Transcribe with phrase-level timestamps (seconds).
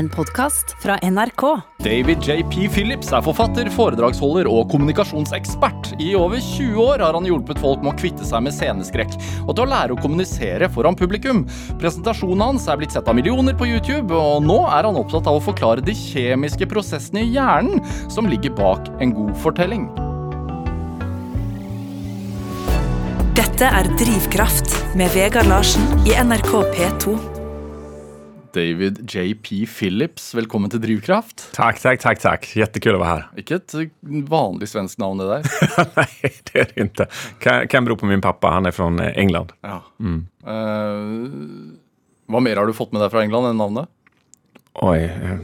[0.00, 1.60] En podkast fra NRK.
[1.78, 2.68] David J.P.
[2.72, 5.90] Phillips er forfatter, foredragsholder og kommunikasjonsekspert.
[6.00, 9.50] I over 20 år har han hjulpet folk med å kvitte seg med sceneskrekk og
[9.50, 11.42] til å lære å kommunisere foran publikum.
[11.82, 15.36] Presentasjonen hans er blitt sett av millioner på YouTube, og nå er han opptatt av
[15.36, 19.84] å forklare de kjemiske prosessene i hjernen som ligger bak en god fortelling.
[23.36, 27.18] Dette er Drivkraft med Vegard Larsen i NRK P2.
[28.54, 29.66] David J.P.
[29.78, 31.50] Phillips, velkommen til Drivkraft.
[31.54, 32.56] Tack, tack, tack, tack.
[32.56, 33.26] Jättekul att vara här.
[33.36, 33.74] Ikke et
[34.28, 35.42] vanlig svensk navn, det der.
[35.96, 37.06] Nej, det är det inte.
[37.38, 38.48] Kan, kan bero på min pappa.
[38.50, 39.52] Han är från eh, England.
[39.60, 39.82] Ja.
[40.46, 41.30] Eh,
[42.30, 43.88] hva mer har du fått med deg fra England enn navnet?
[44.74, 45.04] Oj.
[45.04, 45.38] eh,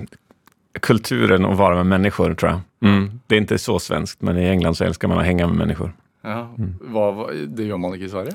[0.81, 2.61] Kulturen att vara med människor, tror jag.
[2.91, 3.21] Mm.
[3.27, 5.93] Det är inte så svenskt, men i England så älskar man att hänga med människor.
[6.27, 6.41] Ja,
[6.91, 8.33] hva, hva, Det gjør man ikke i Sverige?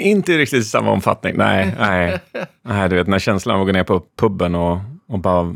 [0.00, 1.36] Inte riktigt i samma omfattning.
[1.36, 2.18] Nej, nej.
[2.62, 5.54] nej du vet, den här känslan av att gå ner på puben och, och bara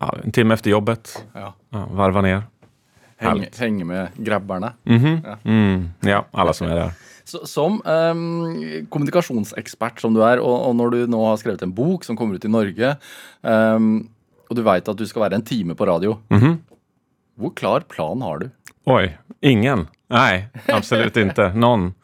[0.00, 1.54] ja, en timme efter jobbet, Ja.
[1.70, 2.42] ja, varva ner.
[3.18, 3.58] Härligt.
[3.58, 4.72] henge med grabberne.
[4.84, 5.20] Mhm.
[5.44, 5.88] Mm.
[6.00, 6.90] Ja, alla som är där.
[7.24, 11.72] Så, som ehm, kommunikasjonsekspert som du er, og, og når du nå har skrevet en
[11.74, 12.92] bok som kommer ut i Norge,
[13.42, 13.88] ehm,
[14.50, 16.58] og du veit at du skal være en time på radio, Mhm.
[17.40, 18.50] hvor klar plan har du?
[18.86, 19.88] Oj, ingen.
[20.08, 21.52] Nej, absolut inte.
[21.54, 21.94] Någon.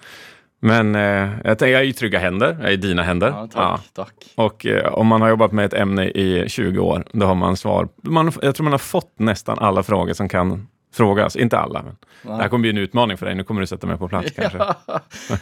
[0.60, 2.56] Men eh, jag, tänker, jag är i trygga händer.
[2.60, 3.28] Jag är i dina händer.
[3.28, 4.14] Ja, takk, takk.
[4.34, 7.56] Och eh, om man har jobbat med ett ämne i 20 år, då har man
[7.56, 7.88] svar.
[8.02, 11.36] Man, jag tror man har fått nästan alla frågor som kan frågas.
[11.36, 13.34] Inte alla, men det här kommer bli en utmaning för dig.
[13.34, 14.58] Nu kommer du sätta mig på plats kanske.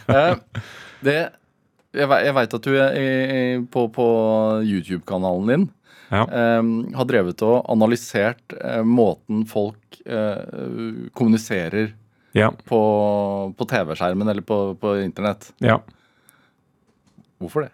[0.07, 0.35] Eh,
[0.99, 1.29] det,
[1.93, 4.05] jeg, ve- jeg veit at du i- på, på
[4.63, 5.69] YouTube-kanalen din
[6.09, 6.27] Ja.
[6.31, 10.37] ehm, har drevet og analysert eh, måten folk eh,
[11.13, 11.93] kommuniserer
[12.31, 15.53] Ja, på, på TV-skjermen eller på, på internett.
[15.57, 15.81] ja.
[17.37, 17.69] Hvorfor det?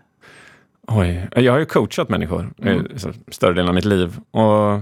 [0.87, 2.53] Oj, jag har ju coachat människor
[2.97, 4.17] så större delen av mitt liv.
[4.31, 4.79] Och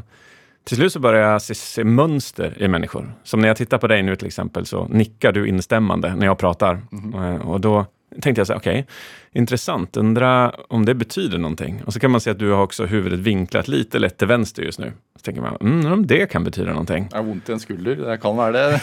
[0.63, 3.13] till slut så börjar jag se, se mönster i människor.
[3.23, 6.37] Som när jag tittar på dig nu till exempel så nickar du instämmande när jag
[6.37, 6.81] pratar.
[7.15, 7.85] Eh, Och då
[8.21, 8.87] tänkte jag så här, okej,
[9.31, 11.83] intressant, undra om det betyder någonting.
[11.85, 14.63] Och så kan man se att du har också huvudet vinklat lite lätt till vänster
[14.63, 14.93] just nu.
[15.15, 17.07] Så tänker man, mm, om det kan betyda någonting.
[17.11, 17.95] Det er vondt i en skulder.
[17.95, 18.81] Det kan være det.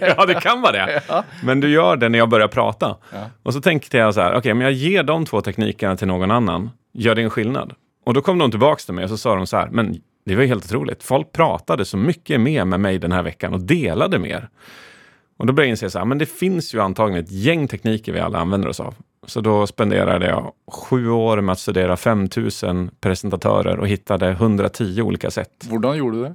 [0.16, 1.02] ja, det kan vara det.
[1.44, 2.96] Men du gör det när jag börjar prata.
[3.12, 3.30] Ja.
[3.42, 6.30] Och så tänkte jag så här, okej, men jag ger de två teknikerna till någon
[6.30, 6.70] annan.
[6.92, 7.74] Gör det en skillnad?
[8.06, 10.36] Och då kom de tillbaka till mig och så sa de så här, men det
[10.36, 11.02] var helt otroligt.
[11.02, 14.48] Folk pratade så mycket mer med mig den här veckan och delade mer.
[15.40, 18.12] Och då började jag inse så här, men det finns ju antagligen ett gäng tekniker
[18.12, 18.94] vi alla använder oss av.
[19.26, 25.30] Så då spenderade jag sju år med att studera 5000 presentatörer och hittade 110 olika
[25.30, 25.66] sätt.
[25.68, 26.34] Hvordan gjorde du det?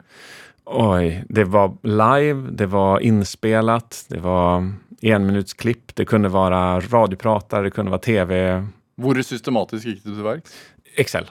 [0.66, 7.72] Oj, det var live, det var inspelat, det var enminutsklipp, det kunde vara radiopratare, det
[7.72, 8.64] kunde vara tv,
[8.98, 10.52] Hvor systematisk gikk du til verks?
[10.98, 11.26] Excel.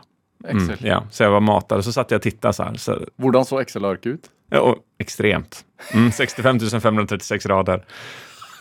[0.45, 0.89] Mm, Excel.
[0.89, 1.03] ja.
[1.11, 2.75] Så jag var matad och så satt jag och tittade så här.
[2.75, 4.31] Så, Hvordan så Excel-arket ut?
[4.54, 5.65] Ja, extremt.
[5.94, 7.84] Mm, 65 536 rader.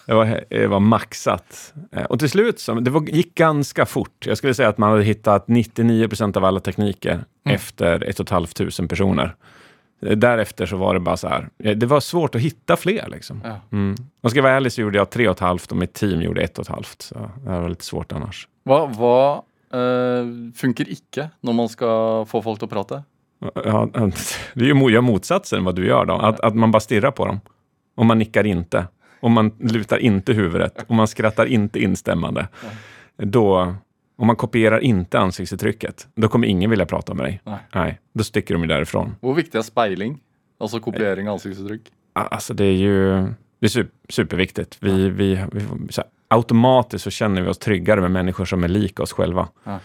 [0.08, 1.74] Det var, det var maxat.
[1.92, 4.26] Eh, Och till slut, så, det var, gick ganska fort.
[4.26, 8.26] Jag skulle säga att man hade hittat 99 procent av alla tekniker efter ett och
[8.26, 9.36] ett halvt tusen personer.
[10.06, 13.08] Eh, Därefter så var det bara så här, eh, det var svårt att hitta fler.
[13.12, 13.42] Liksom.
[13.44, 13.60] Ja.
[13.72, 13.96] Mm.
[14.22, 16.22] Och ska jag vara ärlig så gjorde jag tre och ett halvt och mitt team
[16.22, 17.02] gjorde ett och ett halvt.
[17.02, 18.48] Så det var lite svårt annars.
[18.66, 19.44] Hva, hva
[19.74, 23.04] eh, funker ikke når man skal få folk å prate?
[23.56, 23.90] Ja,
[24.54, 26.14] det är ju mo- gör motsatsen vad du gör då.
[26.14, 27.40] Att, att man bara stirrar på dem.
[27.96, 28.88] Och man nickar inte.
[29.20, 30.86] Och man lutar inte huvudet.
[30.88, 32.48] Och man skrattar inte instämmande.
[33.18, 33.76] Då,
[34.18, 36.08] och man kopierar inte ansiktsuttrycket.
[36.16, 37.42] Då kommer ingen vilja prata med dig.
[37.76, 38.00] Nej.
[38.14, 39.16] då sticker de ju därifrån.
[39.22, 40.20] Hvor viktig er speiling?
[40.60, 41.82] Altså kopiering av ansiktsuttrykk?
[42.14, 43.28] Alltså det är ju
[43.60, 44.78] det är super, superviktigt.
[44.80, 48.68] Vi, vi, vi, så här, automatiskt så känner vi oss tryggare med människor som är
[48.68, 49.48] lika oss själva.
[49.64, 49.80] Ja.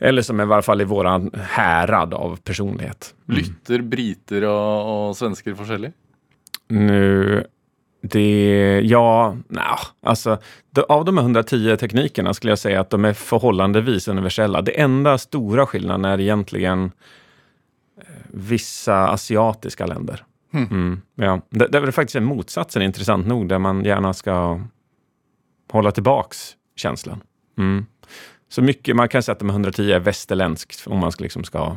[0.00, 3.14] Eller som är i varje fall i våran härad av personlighet.
[3.26, 5.92] Lytter briter og, og svensker forskjellig?
[6.70, 7.44] Nu,
[8.02, 10.38] det, ja, nja, alltså
[10.88, 14.62] av de här 110 teknikerna skulle jag säga att de är förhållandevis universella.
[14.62, 16.92] Det enda stora skillnaden är egentligen
[17.98, 20.24] eh, vissa asiatiska länder.
[20.52, 21.40] Mm, ja.
[21.50, 24.60] det, det är faktiskt en motsatsen intressant nog, där man gärna ska
[25.70, 27.22] hålla tillbaks känslan.
[27.58, 27.86] Mm.
[28.50, 31.44] Så mycket, man kan säga att de här 110 är västerländskt om man ska liksom
[31.44, 31.76] ska...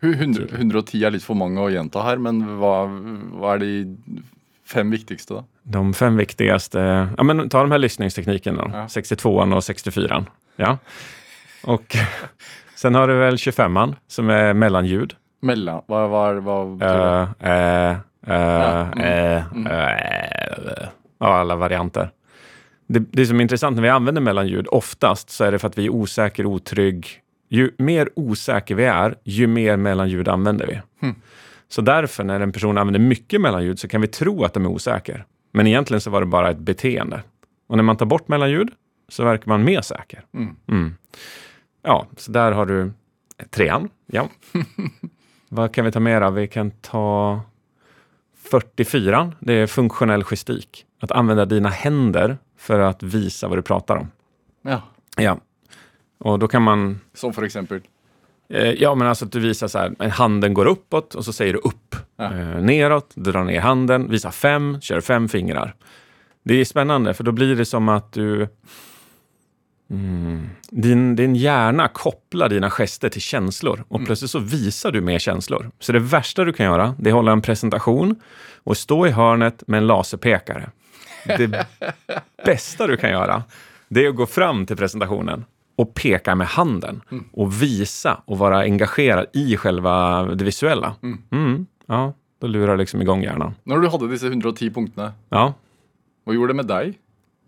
[0.00, 2.72] Hu- 100, 110 er litt for mange å gjenta her, men hva,
[3.40, 3.70] hva er de
[4.68, 5.44] fem viktigste, da?
[5.62, 6.82] De fem viktigaste,
[7.16, 8.70] ja men ta de här lyssningsteknikerna då.
[8.74, 8.84] Ja.
[8.86, 10.26] 62an och 64an.
[10.56, 10.78] Ja.
[11.64, 11.96] Och
[12.76, 15.14] sen har du väl 25an som är mellanljud.
[15.40, 17.28] Mellom Hva, hva, er- hva betyr det?
[17.40, 17.96] Ö, ä,
[18.26, 20.88] ö, Ja, mm, ö,
[21.18, 22.10] ja, alla varianter.
[22.94, 25.78] Det, det som är intressant när vi använder mellanljud, oftast så är det för att
[25.78, 30.80] vi är osäker, otrygg, ju mer osäker vi är, ju mer mellanljud använder vi.
[31.00, 31.14] Hmm.
[31.68, 34.68] Så därför när en person använder mycket mellanljud så kan vi tro att de är
[34.68, 35.24] osäker.
[35.52, 37.22] Men egentligen så var det bara ett beteende.
[37.66, 38.70] Och när man tar bort mellanljud
[39.08, 40.24] så verkar man mer säker.
[40.34, 40.56] Mm.
[40.68, 40.94] Mm.
[41.82, 42.92] Ja, så där har du
[43.50, 43.88] trean.
[44.06, 44.28] Ja.
[45.48, 46.34] Vad kan vi ta mer av?
[46.34, 47.40] Vi kan ta
[48.60, 49.32] 44.
[49.40, 50.84] Det är funktionell gestik.
[51.00, 54.10] Att använda dina händer för att visa vad du pratar om.
[54.62, 54.82] Ja.
[55.16, 55.38] Ja.
[56.18, 57.00] Och då kan man...
[57.14, 57.80] Som för exempel?
[58.48, 61.32] Eh, ja, men alltså att du visar så här, en handen går uppåt och så
[61.32, 61.96] säger du upp.
[62.16, 62.24] Ja.
[62.24, 65.74] Eh, neråt, du drar ner handen, visar fem, kör fem fingrar.
[66.44, 68.48] Det är spännande, för då blir det som att du...
[69.90, 75.18] Mm, din, din hjärna kopplar dina gester till känslor och plötsligt så visar du mer
[75.18, 75.70] känslor.
[75.80, 78.16] Så det värsta du kan göra, det är att hålla en presentation
[78.64, 80.70] och stå i hörnet med en laserpekare.
[81.26, 81.66] Det
[82.44, 83.42] bästa du kan göra,
[83.88, 85.44] det är att gå fram till presentationen
[85.76, 87.00] och peka med handen
[87.32, 90.94] och visa och vara engagerad i själva det visuella.
[91.32, 93.54] Mm, ja, då lurar liksom igång hjärnan.
[93.64, 95.54] När du hade dessa 110 punkterna, Ja,
[96.24, 96.98] vad gjorde det med dig?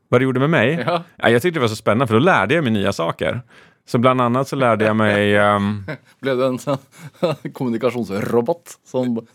[0.08, 0.85] Vad det gjorde med mig?
[0.87, 1.03] Ja.
[1.17, 3.41] Ja, jag tyckte det var så spännande för då lärde jag mig nya saker.
[3.88, 5.85] Så bland annat så lärde jag mig ehm,
[6.20, 6.58] Blev du en
[7.53, 9.26] kommunikationsrobot som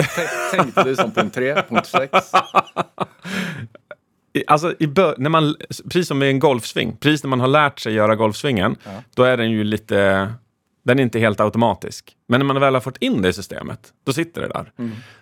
[0.52, 2.12] tänkte som punkt 3, punkt 6?
[4.34, 4.88] I- Alltså, i
[5.18, 8.76] när man, precis som med en golfsving, precis när man har lärt sig göra golfsvingen,
[8.84, 8.90] Ja.
[9.16, 10.30] då är den ju lite,
[10.84, 12.16] den är inte helt automatisk.
[12.28, 14.72] Men när man väl har fått in det i systemet, då sitter det där.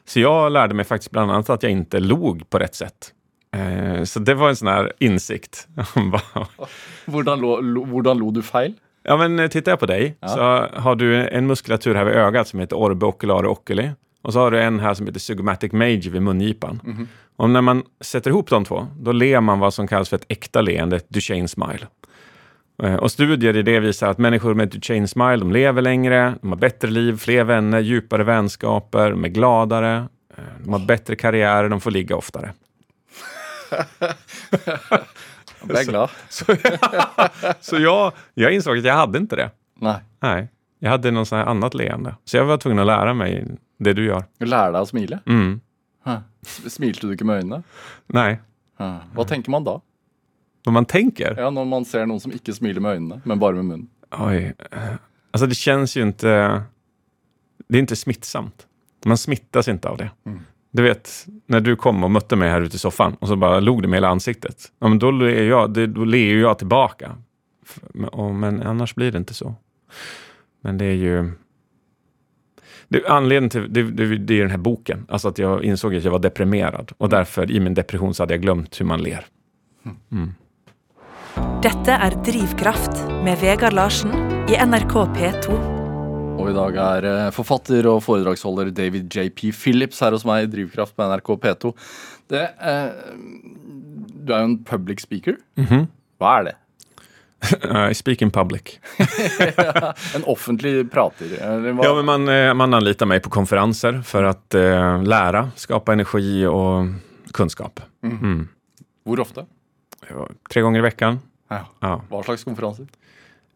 [0.06, 3.14] Så jag lärde mig faktiskt bland annat att jag inte log på rätt sätt.
[3.56, 5.68] Eh, så det var en sån här insikt.
[7.06, 8.74] Hvordan, lo, lo, hvordan lo du feil?
[9.04, 12.48] ja, men eh, tittar jag på dig så har du en muskulatur här vid ögat
[12.48, 13.92] som heter orbe oculare oculi.
[14.22, 17.08] Och så har du en här som heter sugomatic major vid mungipan.
[17.38, 20.26] Och när man sätter ihop de två, då ler man vad som kallas för ett
[20.30, 21.88] äkta leende, ett Duchenne smile.
[22.84, 26.50] Eh, Och studier i det visar att människor med Duchenne smile, de lever längre, de
[26.50, 30.08] har bättre liv, fler vänner, djupare vänskaper, de är gladare,
[30.64, 32.54] de har bättre karriärer, de får ligga oftare.
[35.60, 36.10] Jeg ble glad.
[37.62, 39.50] Så jag, jag insåg att jag hade inte det.
[39.80, 39.98] Nei.
[40.20, 40.48] Nej,
[40.80, 42.16] jag hade något sånt här annat leende.
[42.26, 43.48] Så jag var tvungen att lära mig
[43.80, 44.24] det du gör.
[44.40, 45.20] Lærer deg å smile?
[45.26, 45.60] Mm.
[46.68, 47.64] Smilte du ikke med øynene?
[48.08, 48.40] Nej,
[48.80, 48.88] Hæ.
[49.16, 49.80] Hva tenker man da?
[50.64, 51.36] vad man tänker.
[51.38, 53.88] Ja, Når man ser noen som ikke smiler med øynene, men bare med munnen?
[54.12, 54.54] Oj.
[55.32, 56.64] Alltså det känns ju inte...
[57.68, 58.68] Det är inte smittsamt.
[59.06, 60.10] Man smittas inte av det.
[60.26, 60.40] Mm.
[60.72, 63.60] Du vet, när du kom och mötte mig här ute i soffan och så bara
[63.60, 64.72] log du med hela ansiktet.
[64.80, 67.16] Ja, men då ler jag, det, då ler ju jag tillbaka.
[67.94, 69.56] Men, och, men annars blir det inte så.
[70.62, 71.32] Men det är ju...
[72.88, 75.06] Det, anledningen till det, det, det är den här boken.
[75.10, 76.92] Alltså att jag insåg att jag var deprimerad.
[76.98, 79.26] Och därför i min depression så hade jag glömt hur man ler.
[81.62, 84.12] Dette er Drivkraft med Vegard Larsen
[84.50, 85.79] i NRK P2.
[86.40, 89.50] Og i dag er eh, forfatter og foredragsholder David J.P.
[89.56, 91.74] Phillips her hos meg i Drivkraft på NRK P2.
[92.32, 93.14] Det, eh,
[94.24, 95.36] du er jo en public speaker.
[95.60, 96.56] Hva er det?
[97.92, 98.80] I speak in public.
[100.16, 101.36] En offentlig prater?
[101.40, 106.46] Ja, men man, eh, man anlitar mig på konferenser för att eh, lära, skapa energi
[106.46, 106.86] och
[107.32, 107.80] kunskap.
[108.04, 108.48] Mm.
[109.04, 109.46] Hvor ofte?
[110.10, 111.20] Ja, Tre gånger i veckan.
[111.48, 111.66] Ja.
[111.80, 112.02] Ja.
[112.10, 112.88] Hva slags konferanser?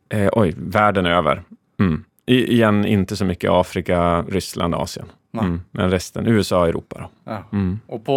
[0.09, 1.43] Eh, oj, världen över.
[1.79, 2.03] Mm.
[2.25, 5.07] I, igen, inte så mycket Afrika, Ryssland, Asien.
[5.39, 5.61] Mm.
[5.71, 6.99] Men resten, USA, Europa.
[6.99, 7.31] Då.
[7.31, 7.43] Ja.
[7.51, 7.79] Mm.
[7.87, 8.15] Og, på,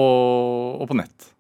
[0.81, 1.33] og på nett?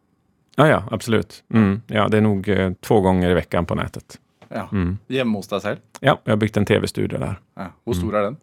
[0.57, 1.45] Ja, ja, absolut.
[1.55, 1.83] Mm.
[1.87, 4.21] Ja, det är nog eh, två gånger i veckan på nätet.
[4.49, 4.69] Ja.
[4.73, 4.99] Mm.
[5.07, 5.81] Hjemme hos deg selv?
[6.01, 7.41] Ja, jag har byggt en tv-studio där.
[7.55, 7.67] Ja.
[7.85, 8.37] Hvor stor er den?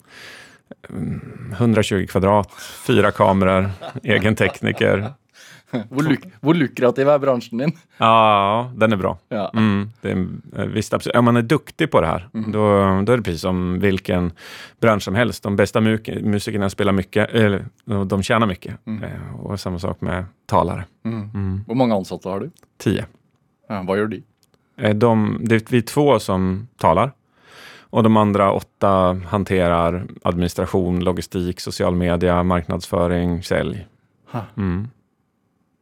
[1.51, 2.51] 120 kvadrat,
[2.87, 3.69] fyra kameror,
[4.03, 5.13] egen tekniker.
[5.89, 7.71] Hvor, luk hvor lukrativ er bransjen din?
[7.97, 9.17] Ja, den är bra.
[9.29, 9.51] Ja.
[9.55, 10.27] Mm, det är,
[10.57, 11.15] eh, visst, absolut.
[11.15, 12.61] Om man är duktig på det här, då,
[13.05, 14.31] då är det precis som vilken
[14.81, 15.43] bransch som helst.
[15.43, 17.65] De bästa mu- musikerna spelar mycket, eller
[18.05, 18.75] de tjänar mycket.
[18.87, 20.85] Eh, Och samma sak med talare.
[21.05, 21.63] Mm.
[21.67, 22.51] Hvor mange ansatte har du?
[22.77, 23.05] Tio.
[23.69, 24.23] Ja, hva gjør de?
[24.77, 27.11] Eh, De, det är vi två som talar.
[27.93, 33.85] Och de andra åtta hanterar administration, logistik, social media, marknadsföring, sälj.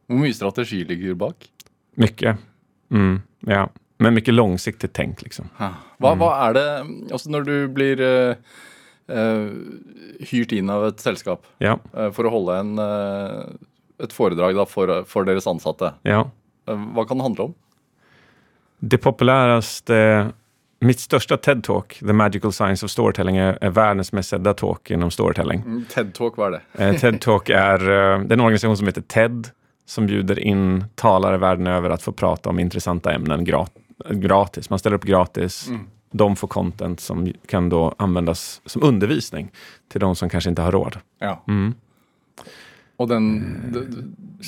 [0.08, 0.16] Mm.
[0.16, 1.48] Hvor mye strategi ligger bak?
[1.94, 2.38] Mycket.
[2.90, 3.68] Mm, ja.
[4.02, 5.22] Men mycket långsiktigt tänk.
[5.22, 5.48] Liksom.
[5.56, 5.70] Ha.
[6.02, 6.68] Hva, hva er det
[7.14, 8.34] Altså, når du blir eh,
[9.06, 9.46] eh,
[10.32, 14.66] hyrt inn av et selskap Ja, eh, for å holde en, eh, et foredrag da,
[14.66, 16.24] for, for deres ansatte, ja.
[16.66, 17.54] hva kan det handle om?
[18.82, 20.32] Det populäraste,
[20.82, 25.10] mitt största TED-talk, The Magical Science of Storytelling, är, är världens mest sedda talk inom
[25.10, 25.62] storytelling.
[25.62, 26.90] Mm, TED Talk, hva er det?
[26.98, 29.52] TED-talk är, det är en organisation som heter TED,
[29.86, 33.72] som bjuder in talare världen över att få prata om intressanta ämnen grat-
[34.10, 34.70] gratis.
[34.70, 35.68] Man ställer upp gratis
[36.10, 39.50] de får content som kan då användas som undervisning
[39.88, 40.96] till de som kanske inte har råd.
[41.18, 41.44] Ja.
[41.48, 41.74] Mm.
[42.96, 44.02] Och den, d-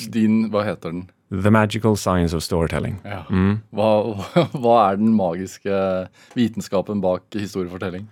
[0.09, 1.07] din, vad heter den?
[1.43, 2.95] The Magical Science of Storytelling.
[3.03, 3.25] Ja.
[3.29, 3.59] Mm.
[3.69, 8.07] Vad, vad är den magiska vetenskapen bak historiefortelling?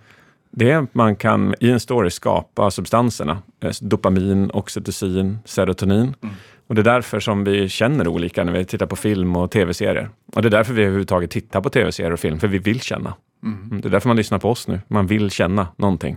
[0.50, 3.38] Det är att man kan i en story skapa substanserna.
[3.60, 6.14] eh, Dopamin, oxytocin, serotonin.
[6.66, 10.10] Och det är därför som vi känner olika när vi tittar på film och tv-serier.
[10.34, 13.14] Och det är därför vi överhuvudtaget tittar på tv-serier och film, för vi vill känna.
[13.42, 14.80] Mm, Det är därför man lyssnar på oss nu.
[14.88, 16.16] Man vill känna någonting.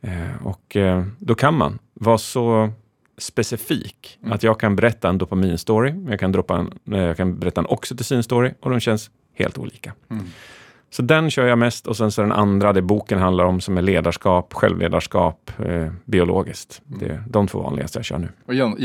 [0.00, 2.70] Eh, och eh, då kan man vara så
[3.18, 7.60] specifik att jag kan berätta en dopaminstory, jag kan, droppa en, eh, jag kan berätta
[7.60, 9.92] en oxytocin-story och de känns helt olika.
[10.90, 13.78] Så den kör jag mest och sen så den andra, det boken handlar om, som
[13.78, 16.82] är ledarskap, självledarskap, eh, biologiskt.
[16.86, 18.28] Det är de två vanligaste jag kör nu.
[18.46, 18.76] Och gen-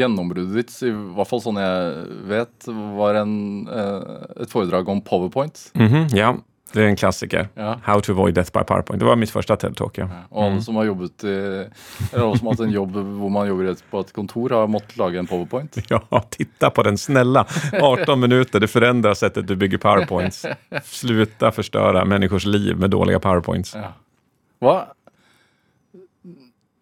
[0.55, 1.93] ditt, i hvert fall sånn jeg
[2.27, 2.67] vet,
[2.97, 5.71] var en, eh, et foredrag om powerpoint.
[5.73, 6.35] Mhm, ja,
[6.73, 7.47] det är en klassiker.
[7.55, 7.79] Ja.
[7.83, 8.99] How to avoid death by PowerPoint.
[8.99, 9.91] Det var mitt första TED-talk.
[9.99, 10.07] Ja.
[10.29, 13.67] Og alle som har jobbet i, eller alle som har hatt en jobb hvor man
[13.69, 15.77] et- på et kontor, har måttet lage en powerpoint.
[15.89, 17.45] ja, titta på den snälla.
[17.81, 20.45] 18 minuter, det förändrar sättet du bygger PowerPoints.
[20.83, 23.75] Sluta förstöra människors liv med dåliga PowerPoints.
[23.75, 23.93] Ja.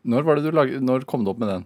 [0.04, 1.66] Når var det du lag, Når kom du opp med den?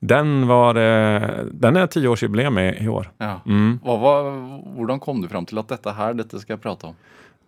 [0.00, 3.10] Den var, eh, den är tioårsjubileum i, i år.
[3.18, 3.40] Ja.
[3.46, 3.78] Mm.
[3.82, 6.94] Hvordan kom du fram til at dette her, dette skal jeg prate om?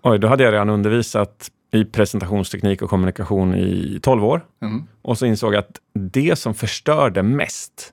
[0.02, 4.44] Oj, då hade jag redan undervisat i presentationsteknik och kommunikation i 12 år.
[4.60, 4.86] Mhm.
[5.02, 7.92] Och så insåg jag att det som förstörde mest,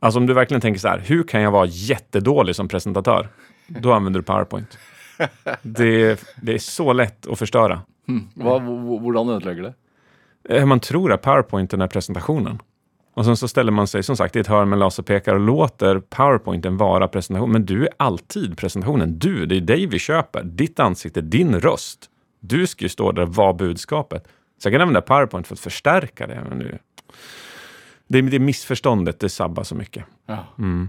[0.00, 3.28] alltså om du verkligen tänker så här, hur kan jag vara jättedålig som presentatör?
[3.66, 4.78] Då använder du PowerPoint.
[5.62, 7.80] Det, det är så lätt att förstöra.
[8.34, 9.74] Hvor- hvordan ødelegger det?
[10.56, 12.58] Eh, Man tror att PowerPointen är presentationen.
[13.18, 15.98] Och sen så ställer man sig som sagt i ett hörn med laserpekare och låter
[15.98, 17.52] PowerPointen vara presentation.
[17.52, 19.18] Men du är alltid presentationen.
[19.18, 20.42] Du, det är dig vi köper.
[20.42, 22.10] Ditt ansikte, din röst.
[22.40, 24.28] Du ska ju stå där och vara budskapet.
[24.58, 26.44] Så jag kan använda PowerPoint för att förstärka det.
[26.48, 26.78] Men det,
[28.06, 30.04] det, det missförståndet, det sabbar så mycket.
[30.26, 30.44] Ja.
[30.58, 30.88] Mm.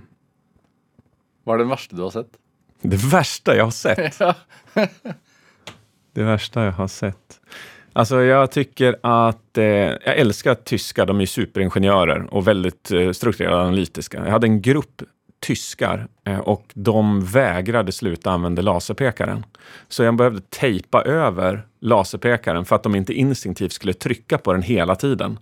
[1.45, 2.37] Hva er det verste du har sett?
[2.81, 4.19] Det värsta jag har sett.
[6.13, 7.41] Det värsta jag har sett.
[7.99, 13.55] Alltså jag tycker att, eh, jag älskar tyskar, de är superingenjörer och väldigt eh, strukturerade
[13.55, 14.17] och analytiska.
[14.25, 15.01] Jag hade en grupp
[15.39, 19.45] tyskar eh, och de vägrade sluta använda laserpekaren.
[19.87, 24.61] Så jag behövde tejpa över laserpekaren för att de inte instinktivt skulle trycka på den
[24.61, 25.39] hela tiden.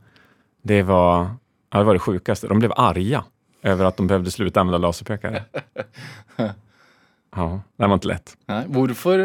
[0.62, 1.30] Det var,
[1.72, 2.48] ja, det, var det sjukaste.
[2.48, 3.24] De blev arga
[3.64, 5.44] över att de behövde sluta använda laserpekare.
[7.36, 8.38] Ja, det var inte lätt.
[8.48, 9.20] Nei, hvorfor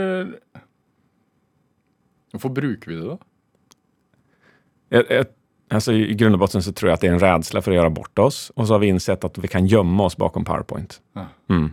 [2.32, 3.18] Hvorfor bruker vi det, da?
[4.88, 5.26] Jag, jag,
[5.70, 7.76] alltså I grund och botten så tror jag att det är en rädsla för att
[7.76, 8.52] göra bort oss.
[8.54, 11.00] Och så har vi insett att vi kan gömma oss bakom PowerPoint.
[11.12, 11.26] Ja.
[11.48, 11.70] Mm.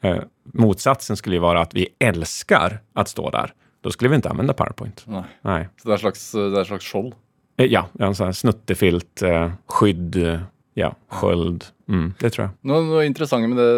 [0.00, 3.52] Eh, motsatsen skulle ju vara att vi älskar att stå där.
[3.80, 5.04] Då skulle vi inte använda PowerPoint.
[5.06, 5.22] Nei.
[5.42, 5.68] Nej.
[5.82, 7.14] Så det et slags, det et slags skjold?
[7.56, 10.40] Eh, ja, en sån här snuttefilt, eh, skydd, eh,
[10.74, 11.64] ja, sköld.
[11.88, 12.54] Mm, det tror jag.
[12.66, 13.70] Noe, noe interessant med det,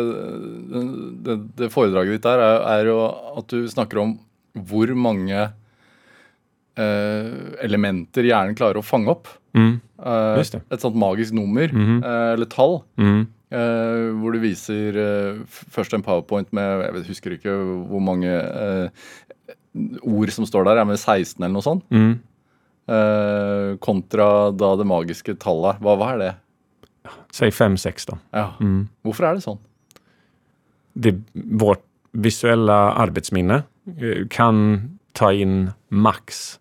[1.27, 2.99] det, det, foredraget ditt der, er, er jo
[3.39, 4.17] at du snakker om
[4.97, 5.53] mange eh,
[6.79, 9.29] elementer hjernen klarer å fange opp.
[9.57, 12.05] Mm, Eh, et sånt magisk nummer, Mhm.
[12.05, 15.41] eh, eller tall, mm, eh, hvor du viser eh,
[15.75, 17.55] først en powerpoint med Jeg vet, husker ikke
[17.91, 18.89] hvor mange eh,
[20.07, 22.13] ord som står der, ja, med 16 eller noe sånt, mm.
[22.89, 25.81] eh, kontra da det magiske tallet.
[25.83, 26.35] Hva, hva er det?
[27.33, 28.19] Säg 5-6 då.
[28.33, 28.53] Ja.
[28.61, 28.89] Mm.
[29.05, 29.59] Hvorfor er det sånn?
[30.95, 31.83] det, vårt
[32.13, 33.65] visuella arbetsminne
[33.99, 36.59] eh, kan ta in max,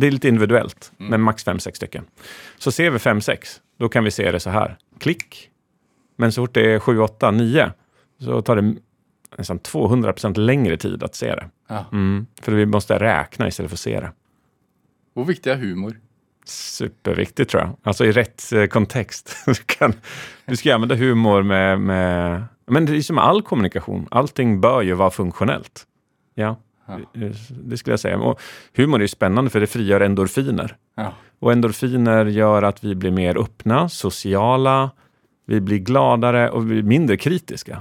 [0.00, 2.04] det är lite individuellt, men max 5-6 stycken.
[2.58, 4.78] Så ser vi 5-6, då kan vi se det så här.
[4.98, 5.50] Klick.
[6.16, 7.72] Men så fort det är 7, 8, 9
[8.20, 8.76] så tar det
[9.38, 11.48] nästan 200% längre tid att se det.
[11.68, 11.84] Ja.
[11.92, 14.12] Mm, för vi måste räkna istället för att se det.
[15.14, 16.00] Hvor viktig er humor?
[16.44, 17.76] Superviktigt tror jag.
[17.82, 19.36] Alltså i rätt eh, kontext.
[19.46, 19.92] Du, kan,
[20.46, 22.44] du ska använda humor med, med...
[22.66, 24.08] Men det är som all kommunikation.
[24.10, 25.86] Allting bör ju vara funktionellt.
[26.34, 26.56] Ja,
[26.88, 26.98] Ja.
[27.12, 28.18] det, det skulle jag säga.
[28.18, 28.40] Och
[28.76, 30.76] humor är spännande för det frigör endorfiner.
[30.94, 31.12] Ja.
[31.38, 34.90] Och endorfiner gör att vi blir mer öppna, sociala,
[35.46, 37.80] vi blir gladare och vi blir mindre kritiska.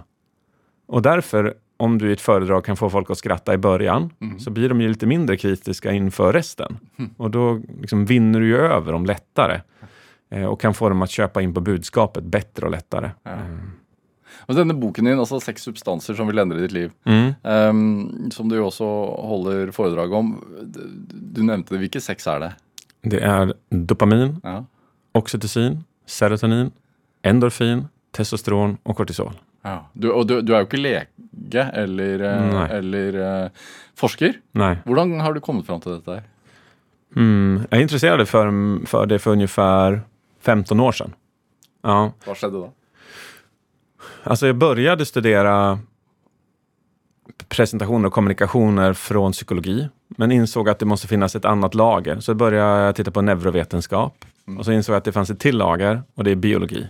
[0.88, 4.10] Och därför, om du i ett föredrag kan få folk att skratta i början,
[4.40, 6.78] så blir de ju lite mindre kritiska inför resten.
[7.18, 9.62] Och då liksom vinner du ju över dem lättare.
[10.30, 13.10] Eh, och kan få dem att köpa in på budskapet bättre och lättare.
[14.48, 17.36] Og denne boken din, altså 'Seks substanser som vil endre ditt liv', Mm.
[17.44, 18.86] ehm, som du jo også
[19.27, 20.42] holder foredrag om
[21.34, 21.80] Du nevnte det.
[21.80, 22.54] Hvilke seks er det?
[23.04, 24.63] Det är dopamin, Ja.
[25.13, 26.72] oxytocin, serotonin,
[27.24, 29.34] endorfin, testosteron och kortisol.
[29.63, 29.86] Ja.
[29.94, 32.68] Du, och du, du er jo ikke lege eller, eh, Nei.
[32.72, 33.50] eller eh,
[33.96, 34.34] forsker.
[34.54, 34.77] Nej.
[34.86, 36.24] Hvordan har du kommet fram til dette her?
[37.16, 40.01] Mm, jag intresserade för, för det för ungefär
[40.39, 41.13] 15 år sedan.
[41.84, 42.70] Ja, Hva skjedde da?
[44.24, 45.80] Alltså jag började studera
[47.50, 52.20] presentationer och kommunikationer från psykologi, men insåg att det måste finnas ett annat lager.
[52.20, 54.26] Så började jag titta på neurovetenskap
[54.58, 56.88] och så insåg jag att det fanns ett till lager och det är biologi.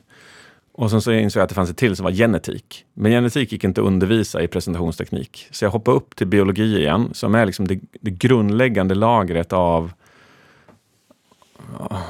[0.77, 2.85] Och sen så insåg jag att det fanns ett till som var genetik.
[2.93, 5.47] Men genetik gick inte att undervisa i presentationsteknik.
[5.51, 9.91] Så jag hoppade upp till biologi igen, som är liksom det, det grundläggande lagret av,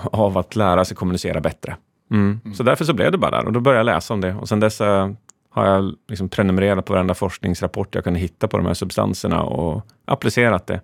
[0.04, 1.76] av att lära sig kommunicera bättre.
[2.12, 2.40] Mm.
[2.54, 4.34] Så därför så blev det bara där och då började jag läsa om det.
[4.34, 5.10] Och sen dess eh,
[5.50, 9.86] har jag liksom prenumererat på varenda forskningsrapport jag kunde hitta på de här substanserna och
[10.06, 10.82] applicerat det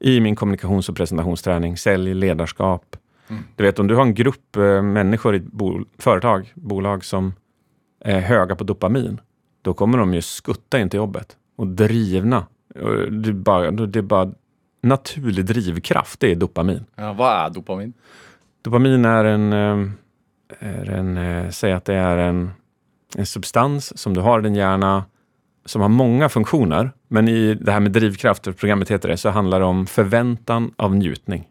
[0.00, 2.96] i min kommunikations och presentationsträning, sälj, ledarskap.
[3.56, 7.32] Du vet om du har en grupp eh, människor i bol- företag, bolag som
[8.04, 9.20] är höga på dopamin,
[9.62, 12.46] då kommer de ju skutta in till jobbet och drivna.
[12.74, 14.32] Och Det är bara, det är bara
[14.82, 16.84] naturlig drivkraft, det är dopamin.
[16.96, 17.92] Ja, hva er dopamin?
[18.64, 19.92] Dopamin är en, eh, är
[20.60, 22.50] en eh, säg att det är en,
[23.16, 25.04] en substans som du har i din hjärna
[25.64, 26.90] som har många funktioner.
[27.08, 30.74] Men i det här med drivkraft, och programmet heter det, så handlar det om förväntan
[30.76, 31.48] av njutning.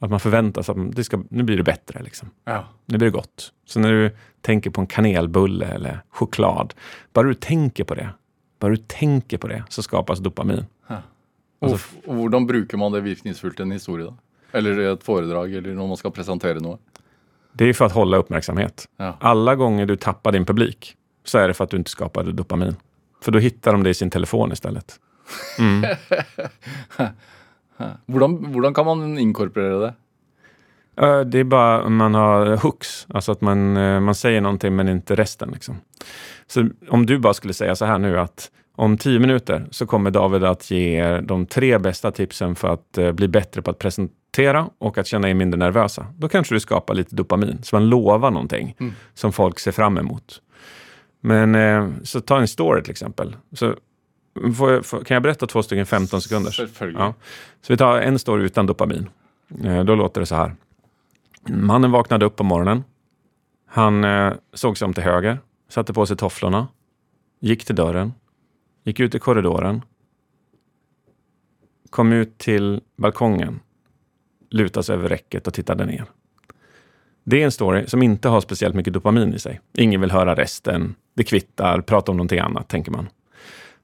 [0.00, 2.02] Att man förväntar sig att det ska, nu blir det bättre.
[2.02, 2.30] Liksom.
[2.44, 2.64] Ja.
[2.86, 3.52] Nu blir det gott.
[3.66, 6.74] Så när du tänker på en kanelbulle eller choklad,
[7.12, 8.08] bara du tänker på det,
[8.58, 10.66] bara du tänker på det, så skapas dopamin.
[11.58, 11.74] Og,
[12.06, 14.14] og hvordan bruker man det virkningsfullt i en historie, da?
[14.58, 16.78] Eller i et foredrag, eller når man skal presentere noe?
[17.58, 18.88] Det är för att hålla uppmärksamhet.
[18.96, 19.16] Ja.
[19.20, 22.76] Alla gånger du tappar din publik så är det för att du inte skapade dopamin.
[23.22, 25.00] För då hittar de det i sin telefon istället.
[28.06, 29.94] Hvordan, hvordan kan man inkorporere det?
[31.24, 33.72] Det är bara om man har hooks, alltså att man,
[34.04, 35.50] man säger någonting men inte resten.
[35.50, 35.76] Liksom.
[36.46, 40.10] Så om du bara skulle säga så här nu att om tio minuter så kommer
[40.10, 43.78] David att ge er de tre bästa tipsen för att bli bättre på att
[44.38, 46.06] presentera och att känna er mindre nervösa.
[46.16, 48.76] Då kanske du skapar lite dopamin, så man lovar någonting
[49.14, 50.42] som folk ser fram emot.
[51.20, 53.36] Men eh, så ta en story till exempel.
[53.52, 53.74] Så
[54.56, 56.50] får jag, får, kan jag berätta två stycken 15 sekunder?
[56.50, 57.00] Selvfølgelig.
[57.00, 57.14] Ja.
[57.62, 59.08] Så vi tar en story utan dopamin.
[59.64, 60.54] Eh, Då låter det så här.
[61.48, 62.84] Mannen vaknade upp på morgonen.
[63.66, 66.68] Han eh, såg sig om till höger, satte på sig tofflorna,
[67.40, 68.12] gick till dörren,
[68.84, 69.82] gick ut i korridoren,
[71.90, 73.60] kom ut till balkongen,
[74.50, 76.04] lutade sig över räcket och tittade ner.
[77.24, 79.60] Det är en story som inte har speciellt mycket dopamin i sig.
[79.74, 80.94] Ingen vill höra resten.
[81.14, 83.08] Det kvittar, prata om någonting annat, tänker man.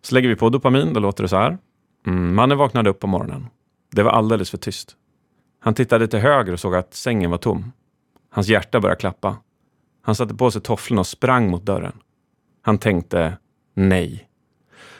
[0.02, 1.58] Så lägger vi på dopamin, då låter det så här.
[2.06, 3.46] Mm, mannen vaknade upp på morgonen.
[3.92, 4.96] Det var alldeles för tyst.
[5.60, 7.72] Han tittade till höger och såg att sängen var tom.
[8.30, 9.36] Hans hjärta började klappa.
[10.02, 11.92] Han satte på sig tofflorna och sprang mot dörren.
[12.62, 13.38] Han tänkte
[13.74, 14.28] nej.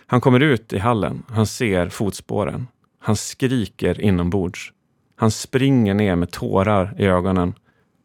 [0.06, 1.22] Han kommer ut i hallen.
[1.28, 2.66] Han ser fotspåren.
[2.98, 4.72] Han skriker inombords.
[5.16, 7.54] Han springer ner med tårar i ögonen.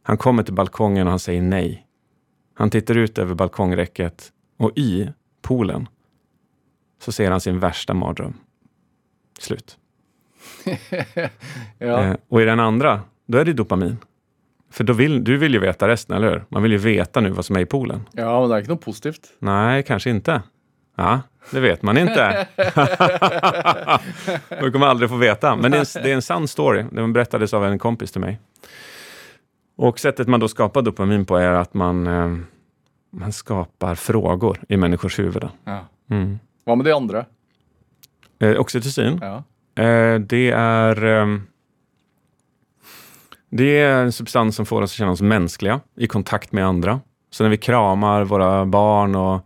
[0.04, 1.86] Han kommer till balkongen och han säger nej.
[2.54, 5.10] Han tittar ut över balkongräcket och i
[5.41, 5.88] poolen
[7.02, 8.34] så ser han sin värsta mardröm.
[9.39, 9.78] Slut.
[11.78, 12.04] Ja.
[12.04, 13.98] Eh, och i den andra, då är det dopamin.
[14.72, 16.45] För då vill, du vill ju veta resten, eller hur?
[16.50, 18.02] Man vill ju veta nu vad som är i poolen.
[18.13, 19.32] ja, men det er ikke noe positivt.
[19.39, 20.41] Nej, kanske inte.
[21.00, 22.48] Ja, det vet man inte.
[24.62, 25.56] du kommer aldrig få veta.
[25.56, 26.86] Men det är, en, det är en sann story.
[26.92, 28.40] Den berättades av en kompis till mig.
[29.78, 32.38] Och sättet man då skapar dopamin på är att man, eh,
[33.12, 35.50] man skapar frågor i människors huvuden.
[35.64, 35.88] Ja.
[36.10, 36.40] Mm.
[36.66, 37.26] Hva med de andre?
[38.40, 39.44] Eh, oxytocin, Ja.
[39.84, 41.48] Eh, det är ehm,
[43.50, 47.00] Det är en substans som får oss att känna oss mänskliga i kontakt med andra.
[47.30, 49.46] Så när vi kramar våra barn och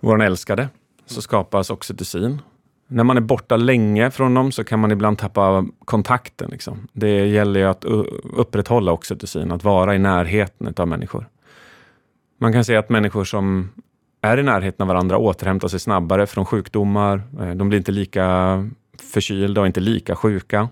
[0.00, 0.68] våra älskade
[1.06, 2.42] så skapas oxytocin.
[2.86, 6.50] När man är borta länge från dem så kan man ibland tappa kontakten.
[6.50, 6.88] Liksom.
[6.92, 7.84] Det gäller ju att
[8.32, 11.28] upprätthålla oxytocin, att vara i närheten av människor.
[12.38, 13.70] Man kan säga att människor som
[14.20, 17.22] är i närheten av varandra återhämtar sig snabbare från sjukdomar.
[17.40, 20.68] Eh, De blir inte lika förkylda och inte lika sjuka.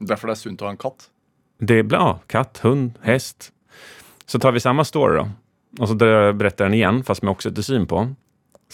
[0.00, 1.10] Derfor det er sunt å ha en katt.
[1.58, 2.18] Det är bra.
[2.26, 3.52] Katt, hund, häst.
[4.26, 5.28] Så tar vi samma story då.
[5.78, 8.14] Och så berättar den igen, fast med oxytocin på.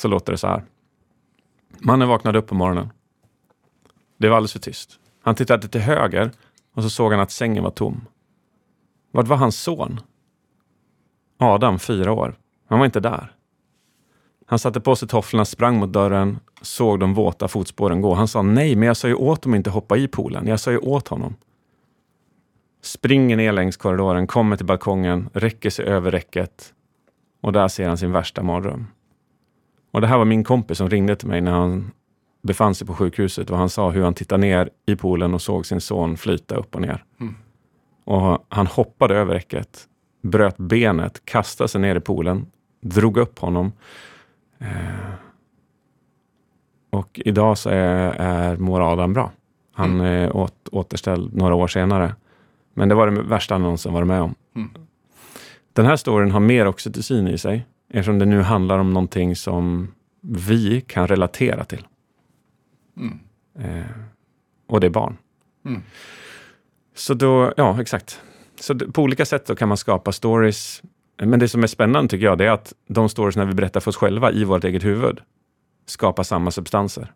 [0.01, 0.65] Så låter det så här.
[1.79, 2.93] Mannen vaknade upp på morgonen.
[4.19, 4.99] Det var alldeles för tyst.
[5.23, 6.31] Han tittade till höger
[6.75, 8.07] och så såg han att sängen var tom.
[9.11, 10.01] Vart var hans son?
[11.39, 12.39] Adam, fyra år.
[12.69, 13.33] Han var inte där.
[14.47, 18.15] Han satte på sig tofflorna, sprang mot dörren, såg de våta fotspåren gå.
[18.15, 20.47] Han sa nej, men jag sa ju åt dem inte hoppa i poolen.
[20.47, 21.35] Jag sa ju åt honom.
[22.83, 26.75] Springer ner längs korridoren, kommer till balkongen, räcker sig över räcket
[27.41, 28.87] Och där ser han sin värsta mardröm.
[29.91, 31.91] Och det här var min kompis som ringde till mig när han
[32.43, 35.67] befann sig på sjukhuset och han sa hur han tittade ner i poolen och såg
[35.67, 37.05] sin son flyta upp och ner.
[37.21, 37.35] Mm.
[38.05, 39.89] Och han hoppade över räcket,
[40.23, 42.47] bröt benet, kastade sig ner i poolen,
[42.81, 43.73] drog upp honom.
[44.59, 45.13] Eh,
[46.91, 49.33] och idag så är, är Adam bra.
[49.73, 52.15] Han är åt, återställd några år senare.
[52.75, 54.35] Men det var det värsta han någonsin varit med om.
[54.57, 54.71] Mm.
[55.73, 59.95] Den här storyn har mer oxytocin i sig eftersom det nu handlar om någonting som
[60.21, 61.87] vi kan relatera till.
[62.97, 63.19] Mm.
[63.59, 63.91] Eh,
[64.67, 65.17] och det är barn.
[65.65, 65.83] Mm.
[66.95, 68.21] Så då, ja exakt.
[68.61, 70.83] Så på olika sätt då kan man skapa stories.
[71.23, 73.81] Men det som är spännande tycker jag, det är att de stories när vi berättar
[73.81, 75.21] för oss själva i vårt eget huvud
[75.87, 77.13] skapar samma substanser.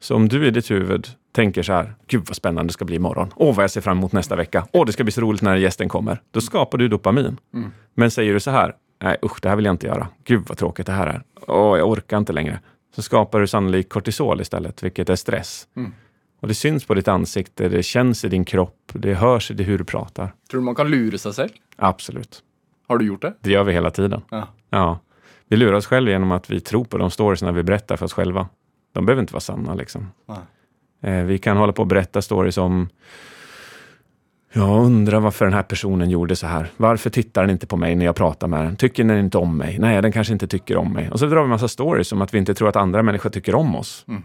[0.00, 2.96] Så om du i ditt huvud tänker så här, gud vad spännande det ska bli
[2.96, 3.32] imorgon.
[3.36, 4.66] Åh, vad jag ser fram emot nästa vecka.
[4.72, 6.22] Åh, det ska bli så roligt när gästen kommer.
[6.30, 7.36] Då skapar du dopamin.
[7.54, 7.70] Mm.
[7.94, 10.08] Men säger du så här, nej usch, det här vill jag inte göra.
[10.24, 11.22] Gud vad tråkigt det här är.
[11.46, 12.60] Åh, jag orkar inte längre.
[12.94, 15.68] Så skapar du sannolikt kortisol istället, vilket är stress.
[15.76, 15.92] Mm.
[16.40, 19.78] Och det syns på ditt ansikte, det känns i din kropp, det hörs i hur
[19.78, 20.32] du pratar.
[20.50, 21.50] Tror du man kan lura sig själv?
[21.76, 22.42] Absolut.
[22.88, 23.34] Har du gjort det?
[23.40, 24.22] Det gör vi hela tiden.
[24.30, 24.48] Ja.
[24.70, 25.00] Ja.
[25.48, 28.12] Vi lurar oss själva genom att vi tror på de storiesna vi berättar för oss
[28.12, 28.48] själva.
[28.92, 29.74] De behöver inte vara sanna.
[29.74, 30.08] Liksom.
[30.26, 30.38] Nej.
[31.00, 32.88] Eh, vi kan hålla på och berätta stories om
[34.52, 36.70] jag undrar varför den här personen gjorde så här.
[36.76, 38.76] Varför tittar den inte på mig när jag pratar med den?
[38.76, 39.78] Tycker den inte om mig?
[39.78, 41.10] Nej, den kanske inte tycker om mig.
[41.10, 43.54] Och så drar vi massa stories om att vi inte tror att andra människor tycker
[43.54, 44.04] om oss.
[44.08, 44.22] Mm.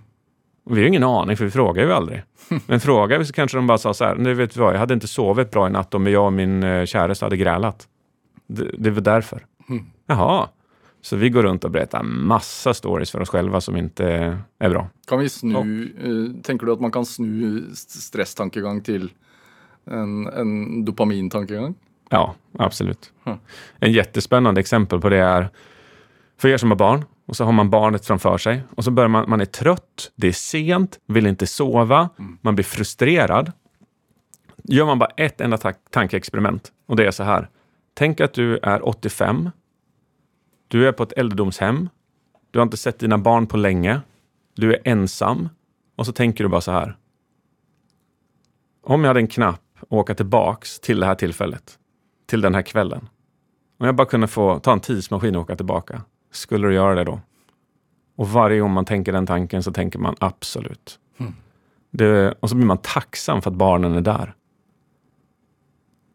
[0.66, 2.24] Och vi har ingen aning, för vi frågar ju aldrig.
[2.68, 4.80] Men frågar vi så kanske de bara sa så här, nu vet du vad, jag
[4.80, 7.88] hade inte sovit bra i natt om jag och min eh, käresta hade grälat.
[8.48, 9.46] Det, det var därför.
[9.70, 9.84] Mm.
[10.08, 10.48] Jaha.
[11.02, 14.90] Så vi går runt och berättar massa stories för oss själva som inte är bra.
[15.08, 19.12] Kan vi snu, eh, tänker du att man kan snu st- stresstankegang till
[19.86, 21.76] en, en dopamintankegång?
[22.10, 23.13] Ja, absolut.
[23.26, 23.39] Mm.
[23.80, 25.50] En jättespännande exempel på det är
[26.38, 29.08] för er som har barn och så har man barnet framför sig och så börjar
[29.10, 32.10] man, man är trött, det är sent, vill inte sova,
[32.41, 33.52] man blir frustrerad.
[34.63, 37.50] Gör man bara ett enda ta- tankeexperiment och det är så här.
[37.93, 39.50] Tänk att du är 85.
[40.67, 41.89] Du är på ett äldredomshem.
[42.52, 44.02] Du har inte sett dina barn på länge.
[44.56, 45.50] Du är ensam.
[45.95, 46.98] Och så tänker du bara så här.
[48.84, 51.80] Om jag hade en knapp och åka tillbaks till det här tillfället.
[52.26, 53.10] Till den här kvällen.
[53.80, 56.02] Om jag bara kunde få ta en tidsmaskin och åka tillbaka.
[56.32, 57.19] Skulle du göra det då?
[58.15, 61.00] Och varje gång man tänker den tanken så tänker man absolut.
[61.98, 64.34] Det, och så blir man tacksam för att barnen är där.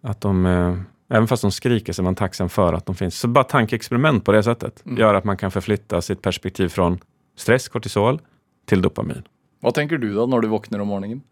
[0.02, 0.76] Att de, eh,
[1.08, 3.18] även fast de skriker så är man tacksam för att de finns.
[3.18, 6.98] Så bara tankeexperiment på det sättet gör att man kan förflytta sitt perspektiv från
[7.36, 8.20] stress, kortisol
[8.66, 9.22] till dopamin.
[9.60, 11.22] Vad tänker du då när du vaknar om morgonen?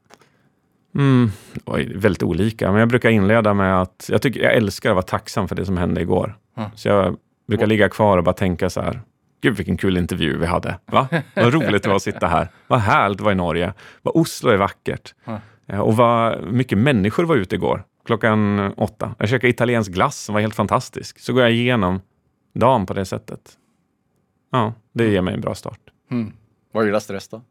[0.95, 1.31] Mm,
[1.65, 5.03] oj, väldigt olika, men jag brukar inleda med att jag, tycker, jag älskar att vara
[5.03, 6.39] tacksam för det som hände igår.
[6.57, 6.71] Mm.
[6.75, 7.17] Så jag
[7.49, 9.01] brukar ligga kvar och bara tänka så här.
[9.41, 10.79] Gud vilken kul intervju vi hade.
[10.87, 11.09] Va?
[11.37, 12.49] Vad roligt det var att sitta här.
[12.67, 13.73] Vad härligt det var i Norge.
[14.03, 15.15] Vad Oslo är vackert.
[15.25, 15.81] Mm.
[15.81, 17.85] Och vad mycket människor var ute igår.
[18.07, 19.15] Klockan åtta.
[19.19, 21.19] Jag käkade italiensk glass som var helt fantastisk.
[21.19, 22.01] Så går jag igenom
[22.55, 23.59] dagen på det sättet.
[24.53, 25.81] Ja, det ger mig en bra start.
[26.11, 26.33] Mm.
[26.73, 27.43] Vad dig stress då?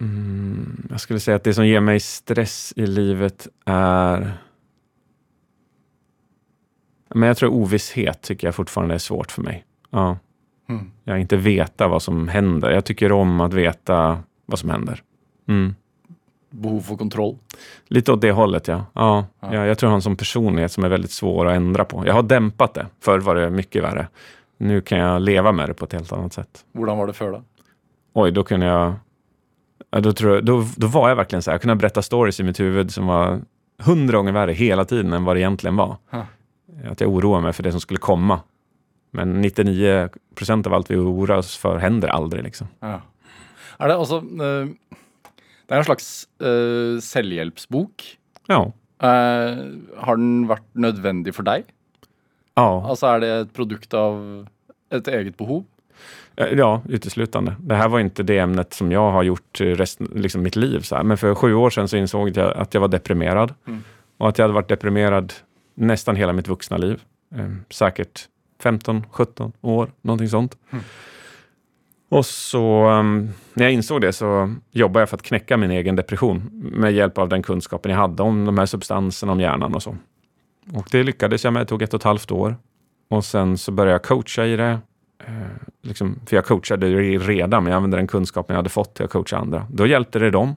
[0.00, 4.38] Mm, jag skulle säga att det som ger mig stress i livet är...
[7.14, 9.64] Men jag tror ovisshet tycker jag fortfarande är svårt för mig.
[9.90, 10.18] Ja.
[10.68, 10.90] Mm.
[11.04, 12.70] Jag inte veta vad som händer.
[12.70, 15.02] Jag tycker om att veta vad som händer.
[15.48, 15.74] Mm.
[16.50, 17.38] Behov för kontroll?
[17.86, 18.84] Lite åt det hållet, ja.
[18.92, 19.26] ja.
[19.40, 19.54] Ja.
[19.54, 19.66] ja.
[19.66, 22.06] Jag tror jag har en sån personlighet som är väldigt svår att ändra på.
[22.06, 22.86] Jag har dämpat det.
[23.00, 24.08] Förr var det mycket värre.
[24.56, 26.64] Nu kan jag leva med det på ett helt annat sätt.
[26.72, 27.42] Hur var det förr då?
[28.12, 28.94] Oj, då kunde jag...
[29.90, 31.54] ja, Då, tror jag, då, då var jag verkligen så här.
[31.54, 33.40] Jag kunde berätta stories i mitt huvud som var
[33.78, 35.96] hundra gånger värre hela tiden än vad det egentligen var.
[36.10, 36.26] Ja.
[36.90, 38.40] Att jag oroade mig för det som skulle komma.
[39.10, 42.42] Men 99 procent av allt vi oroar oss för händer aldrig.
[42.44, 42.68] Liksom.
[42.80, 43.00] Ja.
[43.78, 44.68] Er det altså eh,
[45.68, 46.06] Det er en slags
[46.42, 48.04] uh, selvhjelpsbok.
[48.48, 48.72] Ja.
[49.04, 49.58] Eh,
[50.00, 51.66] har den vært nødvendig for deg?
[52.58, 54.16] Ja, Altså er det et produkt av
[54.90, 55.66] et eget behov?
[56.38, 57.56] Eh, ja, uteslutande.
[57.60, 60.80] Det här var inte det ämnet som jag har gjort resten, liksom mitt liv.
[60.80, 61.02] Så här.
[61.02, 63.54] Men för sju år sedan så insåg jag att jag var deprimerad.
[63.66, 63.82] Mm.
[64.18, 65.32] Och att jag hade varit deprimerad
[65.74, 67.00] nästan hela mitt vuxna liv.
[67.34, 68.20] Eh, säkert
[68.62, 70.56] 15, 17 år, någonting sånt.
[70.70, 70.84] Mm.
[72.10, 75.96] Och så um, när jag insåg det så jobbade jag för att knäcka min egen
[75.96, 79.82] depression med hjälp av den kunskapen jag hade om de här substanserna, om hjärnan och
[79.82, 79.96] så.
[80.74, 82.56] Och det lyckades jag med, det tog ett och ett halvt år.
[83.08, 84.78] Och sen så började jag coacha i det.
[85.18, 85.32] Eh,
[85.82, 86.86] liksom, för jag coachade
[87.18, 89.66] redan, men jag använde den kunskapen jag hade fått till att coacha andra.
[89.70, 90.56] Då hjälpte det dem.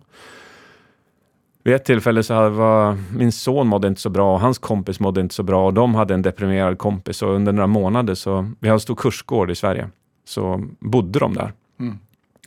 [1.63, 5.21] vid ett tillfälle så var min son mådde inte så bra och hans kompis mådde
[5.21, 8.67] inte så bra och de hade en deprimerad kompis och under några månader så, vi
[8.69, 9.89] har en stor kursgård i Sverige,
[10.25, 11.53] så bodde de där.
[11.79, 11.97] Mm.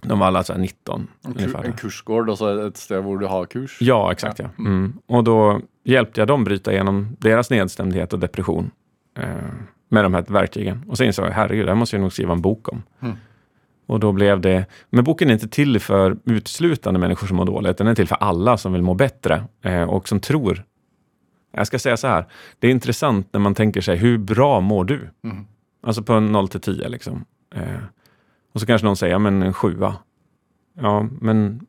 [0.03, 1.65] De var alla så här 19 En, ungefär.
[1.65, 3.79] en kursgård, alltså ett ställe där du har kurs?
[3.81, 4.39] Ja, exakt.
[4.39, 4.49] Ja.
[4.59, 4.93] Mm.
[5.07, 8.71] Och då hjälpte jag dem bryta igenom deras nedstämdhet och depression
[9.19, 9.27] eh,
[9.89, 10.85] med de här verktygen.
[10.89, 12.83] Och sen insåg jag, herregud, det här måste jag nog skriva en bok om.
[13.01, 13.17] Mm.
[13.87, 17.79] Och då blev det, men boken är inte till för uteslutande människor som mår dåligt,
[17.79, 20.65] den är till för alla som vill må bättre eh, och som tror.
[21.53, 22.27] Jag ska säga så här,
[22.59, 25.11] det är intressant när man tänker sig, hur bra mår du?
[25.25, 25.47] Mm.
[25.83, 27.25] Alltså på en 0 till 10 liksom.
[27.55, 27.79] Eh,
[28.53, 29.97] och så kanske någon säger, ja men en sjua.
[30.81, 31.67] Ja, men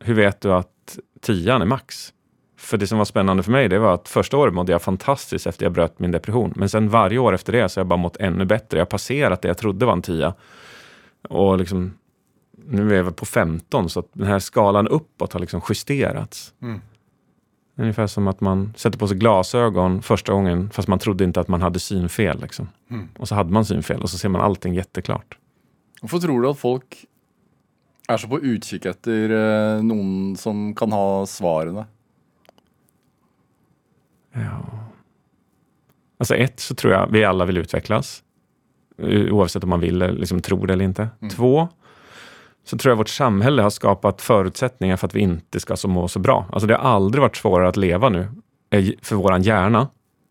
[0.00, 2.12] hur vet du att tian är max?
[2.60, 5.46] För det som var spännande för mig, det var att första året mådde jag fantastiskt
[5.46, 6.52] efter jag bröt min depression.
[6.56, 8.78] Men sen varje år efter det så har jag bara mått ännu bättre.
[8.78, 10.34] Jag har passerat det jag trodde var en tia.
[11.28, 11.92] Och liksom,
[12.66, 16.54] nu är vi på 15, så att den här skalan uppåt har liksom justerats.
[16.62, 16.80] Mm.
[17.76, 21.48] Ungefär som att man sätter på sig glasögon första gången, fast man trodde inte att
[21.48, 22.40] man hade synfel.
[22.40, 22.68] Liksom.
[22.90, 23.08] Mm.
[23.18, 25.38] Och så hade man synfel och så ser man allting jätteklart.
[26.00, 27.04] Hvorfor tror du at folk
[28.08, 31.86] er så på utkikk etter eh, noen som kan ha svarene?
[34.32, 34.64] Ja.
[36.18, 38.22] Alltså ett, så tror jag vi alla vill utvecklas.
[38.98, 41.08] eh, Oavsett om man vill eller liksom tror det eller inte.
[41.30, 41.68] Två,
[42.64, 46.08] så tror jag vårt samhälle har skapat förutsättningar för att vi inte ska så må
[46.08, 46.46] så bra.
[46.52, 48.28] Alltså det har aldrig varit svårare att leva nu
[48.70, 49.88] eh, för våran hjärna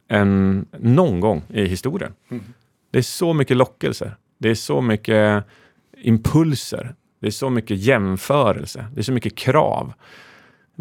[0.10, 2.14] än någon gång i historien.
[2.92, 4.16] Det är så mycket lockelser.
[4.38, 5.44] Det är så mycket
[5.98, 6.96] impulser.
[7.20, 8.86] Det är så mycket jämförelse.
[8.94, 9.94] Det är så mycket krav.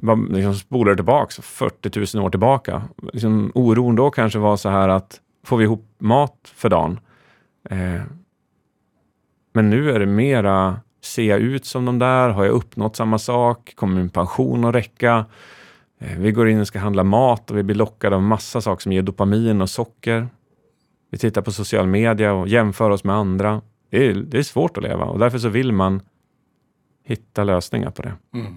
[0.03, 2.83] Man liksom spolar tillbaka 40 000 år tillbaka.
[3.13, 7.01] Liksom, oron då kanske var så här att får vi ihop mat för dagen?
[7.71, 8.03] Eh,
[9.53, 12.29] men nu är det mera, ser jag ut som de där?
[12.29, 13.73] Har jag uppnått samma sak?
[13.77, 15.27] Kommer min pension att räcka?
[15.99, 18.83] Eh, vi går in och ska handla mat och vi blir lockade av massa saker
[18.83, 20.29] som ger dopamin och socker.
[21.11, 23.63] Vi tittar på social media och jämför oss med andra.
[23.91, 26.03] Det är, det är svårt att leva och därför så vill man
[27.05, 28.13] hitta lösningar på det.
[28.35, 28.55] Mm.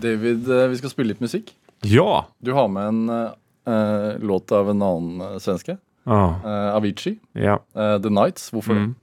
[0.00, 1.54] David, eh, vi skal spille litt musikk.
[1.82, 2.26] Ja!
[2.38, 5.76] Du har med en eh, låt av en annen eh, svenske.
[6.04, 7.18] Ja, eh, Avicii.
[7.32, 7.62] ja.
[7.74, 8.52] eh, The Nights.
[8.52, 8.94] Hvorfor Mm.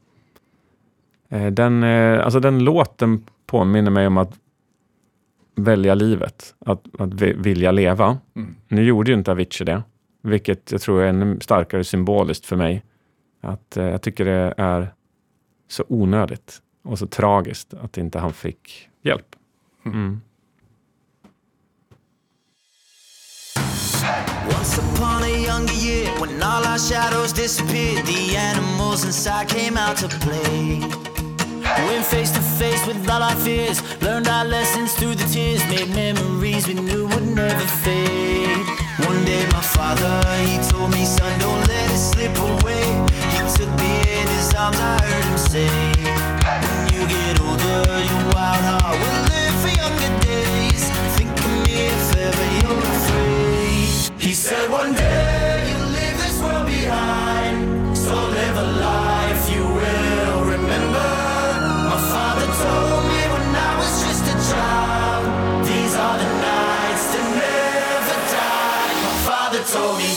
[1.55, 4.39] Den, alltså den låten påminner mig om att
[5.55, 8.17] välja livet, att, att vi- vilja leva.
[8.35, 8.55] Mm.
[8.67, 9.83] Nu gjorde ju inte Avicii det,
[10.21, 12.83] vilket jag tror är ännu starkare symboliskt för mig.
[13.41, 14.93] Att eh, jag tycker det är
[15.67, 19.35] så onödigt och så tragiskt att inte han fick hjälp.
[19.85, 20.21] Mm.
[24.49, 29.97] Once upon a younger year, when all our shadows disappeared, the animals inside came out
[29.97, 30.79] to play.
[31.85, 35.89] Went face to face with all our fears, learned our lessons through the tears, made
[35.93, 38.65] memories we knew would never fade.
[39.05, 40.13] One day, my father,
[40.45, 42.85] he told me, son, don't let it slip away.
[43.33, 45.69] He took me in his arms, I heard him say,
[46.65, 50.89] When you get older, your wild heart will live for younger days.
[51.15, 52.56] Think of me if ever
[54.47, 61.09] said, One day you'll leave this world behind, so live a life you will remember.
[61.91, 65.23] My father told me when I was just a child,
[65.67, 68.91] these are the nights that never die.
[69.07, 70.07] My father told me.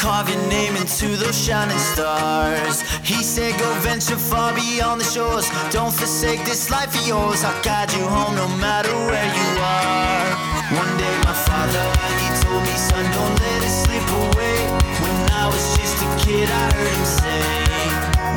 [0.00, 2.80] Carve your name into those shining stars.
[3.04, 5.46] He said, Go venture far beyond the shores.
[5.70, 7.44] Don't forsake this life of yours.
[7.44, 10.24] I'll guide you home no matter where you are.
[10.72, 11.84] One day, my father,
[12.16, 14.58] he told me, Son, don't let it slip away.
[15.04, 17.44] When I was just a kid, I heard him say,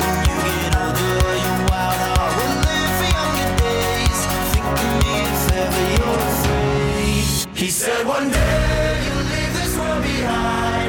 [0.04, 4.20] When you get older, your wild heart will live for younger days.
[4.52, 7.56] Think of me if ever you're afraid.
[7.56, 10.83] He said one day you'll leave this world behind,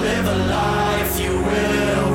[0.00, 2.07] live a life you will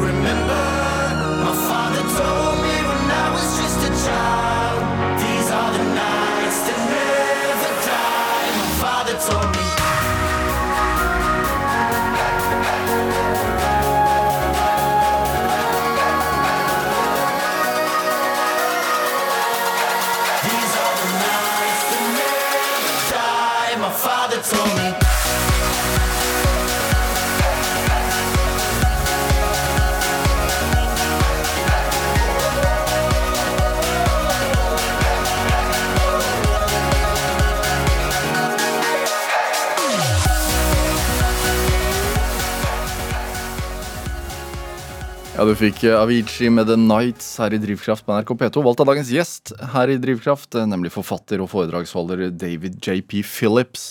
[45.44, 48.62] Ja, Du fikk eh, Avicii med The Nights her i Drivkraft på NRK P2.
[48.64, 53.90] Valgt av dagens gjest her i Drivkraft, eh, nemlig forfatter og foredragsholder David JP Phillips.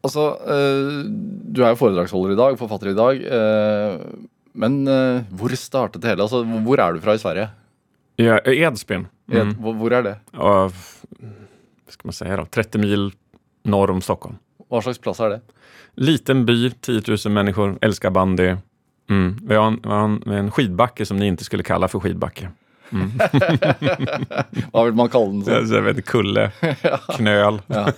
[0.00, 1.02] Altså, eh,
[1.52, 3.20] du er jo foredragsholder i dag, forfatter i dag.
[4.56, 4.78] Men
[5.36, 6.24] hvor startet det hele?
[6.24, 7.50] Altså, Hvor er du fra i Sverige?
[8.16, 9.08] Ja, Edsbyn.
[9.28, 9.52] Mm.
[9.60, 10.14] Hvor er det?
[10.32, 10.72] Vad
[11.92, 12.46] ska man säga då?
[12.46, 13.12] 30 mil
[13.64, 14.38] norr om Stockholm.
[14.70, 15.40] Hva slags plass er det?
[15.96, 18.56] Liten by, 10 000 människor, älskar bandy.
[19.08, 19.38] Mm.
[19.42, 22.50] Vi har en, vi har en, en skidbacke som ni inte skulle kalla för skidbacke.
[24.72, 25.68] Hva vil man kalle den?
[25.68, 26.50] Så jag vet, kulle,
[27.16, 27.60] knöl.
[27.66, 27.92] Ja.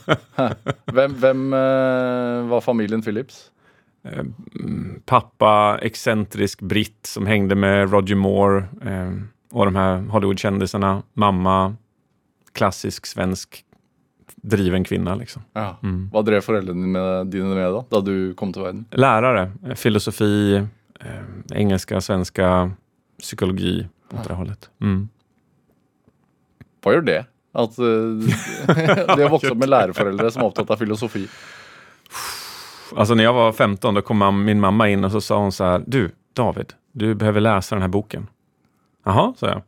[0.92, 3.50] Hvem, hvem eh, var familien Phillips?
[5.04, 9.12] Pappa, excentrisk britt som hängde med Roger Moore eh,
[9.50, 11.02] och de här Hollywoodkändisarna.
[11.14, 11.76] Mamma,
[12.52, 13.64] klassisk svensk
[14.42, 15.14] driven kvinna.
[15.14, 15.42] Liksom.
[15.52, 15.76] Ja.
[16.12, 18.84] Hva drev foreldrene med, dine med da, da du kom til verden?
[18.90, 20.62] Lärare, eh, filosofi,
[21.04, 22.70] eh, engelska, svenska,
[23.18, 24.70] psykologi åt det hållet.
[24.80, 25.08] Mm.
[26.84, 27.20] Hva gjør det?
[27.58, 31.26] At eh, Det å vokse opp med lærerforeldre som opptatt av filosofi.
[32.96, 35.64] Alltså när jag var 15 då kom min mamma in och så sa hon så
[35.64, 38.26] här, du David, du behöver läsa den här boken.
[39.04, 39.62] Jaha, sa jag.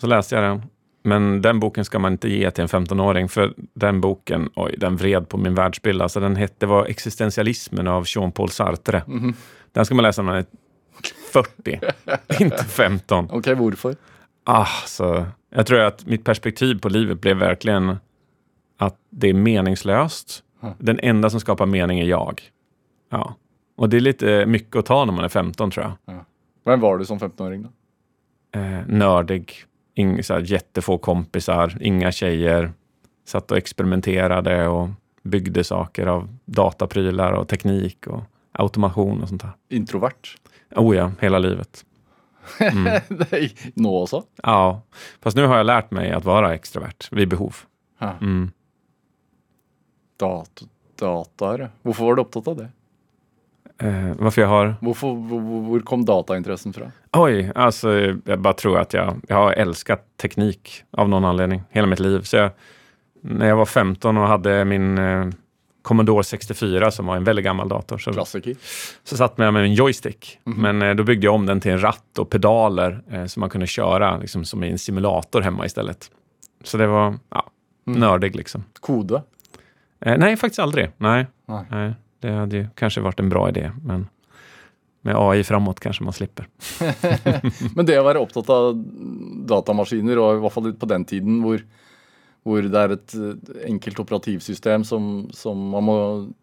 [0.00, 0.62] Så läste jag den.
[1.02, 4.96] Men den boken ska man inte ge till en 15-åring för den boken, oj, den
[4.96, 6.02] vred på min världsbild.
[6.02, 9.02] Alltså den hette, det var Existentialismen av Jean-Paul Sartre.
[9.72, 10.46] Den ska man läsa när man är
[11.28, 11.80] 40,
[12.40, 13.24] inte 15.
[13.24, 13.96] Okej, okay, varför?
[14.44, 17.96] Alltså, jag tror att mitt perspektiv på livet blev verkligen
[18.76, 20.42] att det är meningslöst.
[20.78, 22.42] Den enda som skapar mening är jag.
[23.10, 23.34] Ja.
[23.76, 26.24] Och det är lite mycket att ta när man är 15 tror jag.
[26.64, 27.68] Vem var du som 15-åring.
[28.54, 29.52] Eh, nördig,
[29.94, 32.72] ing, så här, jättefå kompisar, inga tjejer.
[33.24, 34.88] Satt och experimenterade och
[35.22, 39.50] byggde saker av dataprylar och teknik och automation och sånt där.
[39.68, 40.36] Introvert?
[40.76, 41.84] Oh ja, hela livet.
[43.30, 44.22] Nei, Nå også?
[44.42, 44.82] Ja,
[45.20, 47.56] fast nu har jag lärt mig att vara extrovert vid behov.
[48.00, 48.50] Mm.
[50.16, 50.62] Dat
[50.98, 51.68] dataer, ja.
[51.82, 52.68] Hvorfor var du opptatt av det?
[53.78, 54.94] Eh, varför jag har hvor,
[55.60, 56.92] hvor kom datainteressen fra?
[57.12, 57.92] Oj, alltså
[58.24, 62.22] jag bara tror att jag, jag har älskat teknik av någon anledning hela mitt liv.
[62.22, 62.50] Så jag,
[63.20, 65.26] när jag var 15 och hade min eh,
[65.88, 68.54] Commodore 64 som var en väldigt gammal dator så, Klassiker?
[69.04, 70.38] så satt jag med en joystick.
[70.44, 73.50] Men eh, då byggde jag om den till en ratt och pedaler eh, så man
[73.50, 76.10] kunde köra liksom, som i en simulator hemma istället.
[76.64, 77.50] Så det var ja,
[77.84, 78.64] nördig liksom.
[78.80, 79.22] Kode?
[80.00, 80.90] Eh, nej, faktiskt aldrig.
[80.96, 81.26] Nej.
[81.46, 81.64] Nej.
[81.70, 83.70] nej, det hade ju kanske varit en bra idé.
[83.84, 84.08] Men
[85.00, 86.48] med AI framåt kanske man slipper.
[87.74, 88.84] Men det å være opptatt av
[89.48, 91.64] datamaskiner, og i hvert fall på den tiden hvor,
[92.48, 95.98] hvor det er et eh, enkelt operativsystem som, som man må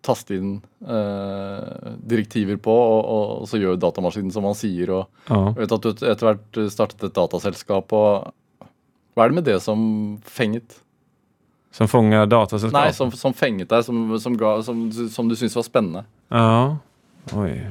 [0.06, 3.02] taste inn eh, direktiver på, og,
[3.42, 4.94] og, så gjør datamaskinen som man sier.
[4.94, 5.42] og Ja.
[5.52, 7.96] Jeg vet at du etter hvert startet et dataselskap.
[7.98, 8.68] og
[9.16, 9.80] Hva er det med det som
[10.24, 10.80] fenget?
[11.76, 12.78] Som fångar datasällskap?
[12.78, 16.06] Nei, som, som fenget deg, som, som, ga, som, du syntes var spennende?
[16.32, 16.78] Ja,
[17.36, 17.66] oj.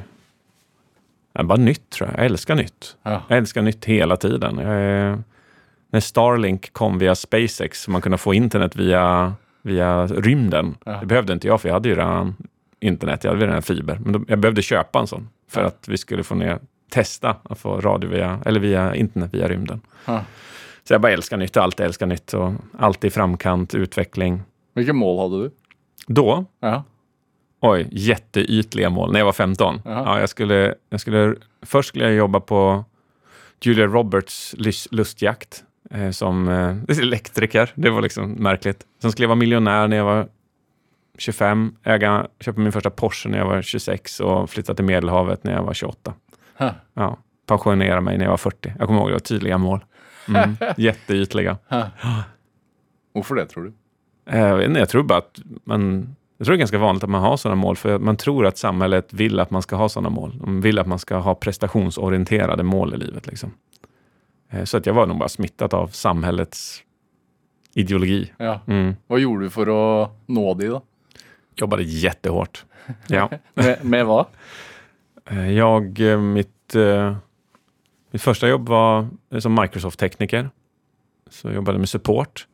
[1.34, 2.18] Det bara nytt tror jag.
[2.18, 2.96] Jag älskar nytt.
[3.02, 3.22] Ja.
[3.28, 4.58] Jag älskar nytt hela tiden.
[4.58, 5.22] Jag är...
[5.94, 10.76] När Starlink kom via SpaceX så man kunde få internet via, via rymden.
[10.85, 10.92] Ja.
[11.00, 12.37] Det behövde inte jag för jag hade ju redan
[12.80, 13.98] internet, jag hade redan fiber.
[14.04, 15.66] Men då, jag behövde köpa en sån för Ja.
[15.66, 16.59] att vi skulle få ner,
[16.90, 19.80] testa att få radio via, eller via internet via rymden.
[20.04, 20.24] Ja.
[20.85, 24.42] Så jag bara älskar nytt, alltid älskar nytt och alltid i framkant, utveckling.
[24.74, 25.50] Hvilke mål hadde du?
[26.07, 26.85] Då, Ja.
[27.61, 29.12] Oj, jätteytliga mål.
[29.12, 29.80] När jag var 15.
[29.85, 30.02] Jaha.
[30.07, 32.85] Ja, jag skulle, jag skulle, först skulle jag jobba på
[33.61, 34.54] Julia Roberts
[34.90, 37.72] lustjakt eh, som eh, elektriker.
[37.74, 38.86] Det var liksom märkligt.
[39.02, 40.28] Sen skulle jag vara miljonär när jag var
[41.18, 41.74] 25.
[41.82, 45.62] Äga, köpa min första Porsche när jag var 26 och flytta till Medelhavet när jag
[45.62, 46.14] var 28.
[46.56, 46.70] Huh.
[46.94, 48.72] Ja, pensionera mig när jag var 40.
[48.78, 49.85] Jag kommer ihåg, det var tydliga mål.
[50.28, 51.58] Mm, jätteytliga.
[53.14, 53.72] Hvorfor det, tror du?
[54.32, 56.14] Eh, Jag, vet inte, jag tror bara att man...
[56.38, 58.58] Jag tror det är ganska vanligt att man har sådana mål, för man tror att
[58.58, 60.38] samhället vill att man ska ha sådana mål.
[60.40, 63.26] De vill att man ska ha prestationsorienterade mål i livet.
[63.26, 63.50] Liksom.
[64.55, 66.83] Eh, Så att jag var nog bara smittat av samhällets
[67.75, 68.33] ideologi.
[68.38, 68.61] Ja.
[68.67, 68.94] Mm.
[69.09, 70.81] Hva gjorde du for å nå de, da?
[71.57, 72.65] Jobbade jättehårt.
[73.09, 73.29] Ja.
[73.55, 74.27] Med, med hva?
[75.31, 76.75] Eh, Jag, eh, mitt,
[78.11, 80.50] mitt första jobb var som Microsoft-tekniker.
[81.31, 82.46] Så jag jobbade med support.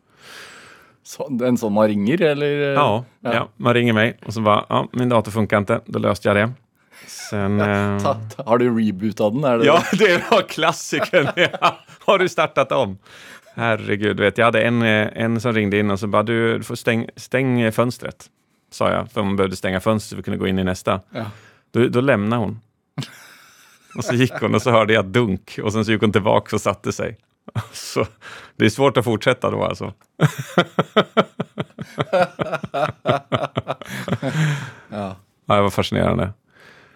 [1.03, 2.73] Så, en sånn man ringer, eller?
[2.75, 3.35] Ja, Ja.
[3.35, 3.49] ja.
[3.57, 5.81] man ringer mig och så bara, ja, min dator funkar inte.
[5.87, 6.53] Då löste jag det.
[7.07, 7.61] Sen...
[7.61, 9.45] eh, Ta, ta, har du reboota den?
[9.45, 11.29] Er det Ja, det var klassikern.
[11.37, 11.79] Ja.
[12.05, 12.99] Har du startat om?
[13.55, 16.65] Herregud, vet, jag hade en, eh, en som ringde in och så bara, du, du
[16.65, 18.27] får stäng, stäng fönstret.
[18.71, 21.01] Sa jag, för man behövde stänga fönstret så vi kunde gå in i nästa.
[21.11, 21.25] Ja.
[21.71, 22.61] Då, då lämnade hon.
[23.97, 26.57] Och så gick hon och så hörde jag dunk och sen så gick hon tillbaka
[26.57, 27.17] och satte sig.
[27.73, 28.07] Så,
[28.57, 29.93] det är svårt att fortsätta då alltså.
[34.89, 35.17] Ja.
[35.47, 36.33] Ja, det var fascinerande.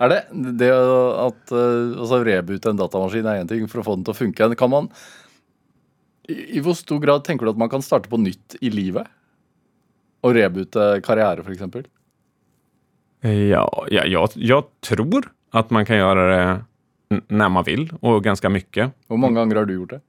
[0.03, 0.21] Er det
[0.59, 4.15] det at uh, altså reboote en datamaskin er én ting for å få den til
[4.15, 4.49] å funke.
[4.59, 4.89] Kan man
[6.29, 9.07] i, hvor stor grad tenker du at man kan starte på nytt i livet?
[10.25, 11.91] Og reboote karriere, f.eks.?
[13.25, 16.65] Ja, ja jag, jag tror att man kan göra det
[17.29, 18.93] när man vill och ganska mycket.
[19.07, 20.01] Hvor mange ganger har du gjort det?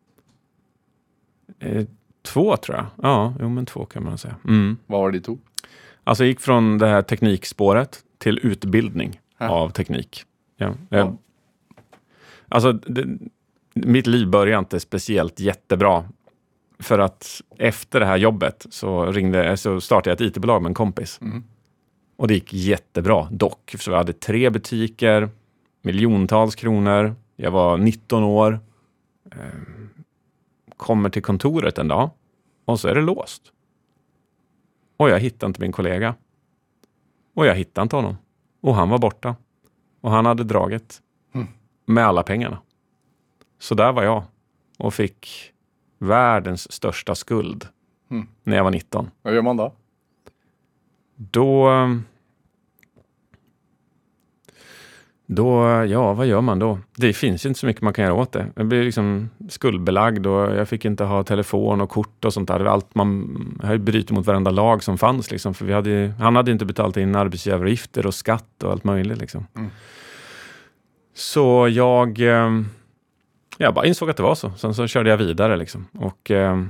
[1.59, 1.86] Eh,
[2.21, 2.86] två tror jag.
[3.01, 4.36] Ja, jo men två kan man säga.
[4.47, 4.77] Mm.
[4.88, 5.38] Hva var de to?
[6.03, 9.52] Alltså jag gick från det här teknikspåret till utbildning Ja.
[9.52, 10.24] av teknik.
[10.58, 10.74] Ja.
[10.89, 11.12] Eh,
[12.48, 13.18] Alltså, det,
[13.74, 16.06] mitt liv började inte speciellt jättebra.
[16.80, 20.74] För att efter det här jobbet så, ringde, så startade jag ett IT-bolag med en
[20.74, 21.22] kompis.
[21.22, 21.43] Mhm.
[22.18, 23.76] Och det gick jättebra dock.
[23.80, 25.30] Så vi hade tre butiker,
[25.82, 27.16] miljontals kronor.
[27.36, 28.60] Jag var 19 år.
[29.32, 29.38] Eh,
[30.78, 32.10] kommer till kontoret en dag
[32.66, 33.41] och så är det låst.
[34.98, 36.16] Och jag hittade inte min kollega.
[37.34, 38.18] Och jag hittade inte honom.
[38.66, 39.36] Och han var borta.
[40.01, 41.01] Och han hade dragit.
[41.34, 41.47] Mm.
[41.86, 42.57] Med alla pengarna.
[43.59, 44.24] Så där var jag.
[44.78, 45.51] Och fick
[45.97, 47.68] världens största skuld.
[48.11, 48.28] Mm.
[48.43, 49.11] När jag var 19.
[49.22, 49.72] Hva gjør man da?
[51.16, 51.70] Då...
[55.28, 56.80] Då, ja, vad gör man då?
[56.97, 58.47] Det finns ju inte så mycket man kan göra åt det.
[58.55, 62.65] Jag blev liksom skuldbelagd och jag fick inte ha telefon och kort och sånt där.
[62.65, 65.32] Allt man, jag brutit mot varenda lag som fanns.
[65.32, 68.84] Liksom, för vi hade, ju- han hade inte betalat in arbetsgivaravgifter och skatt och allt
[68.84, 69.17] möjligt.
[69.17, 69.45] Liksom.
[69.55, 69.69] Mm.
[71.13, 72.61] Så jag, eh,
[73.57, 74.51] jag bara insåg att det var så.
[74.57, 75.86] Sen så körde jag vidare liksom.
[75.99, 76.63] och eh,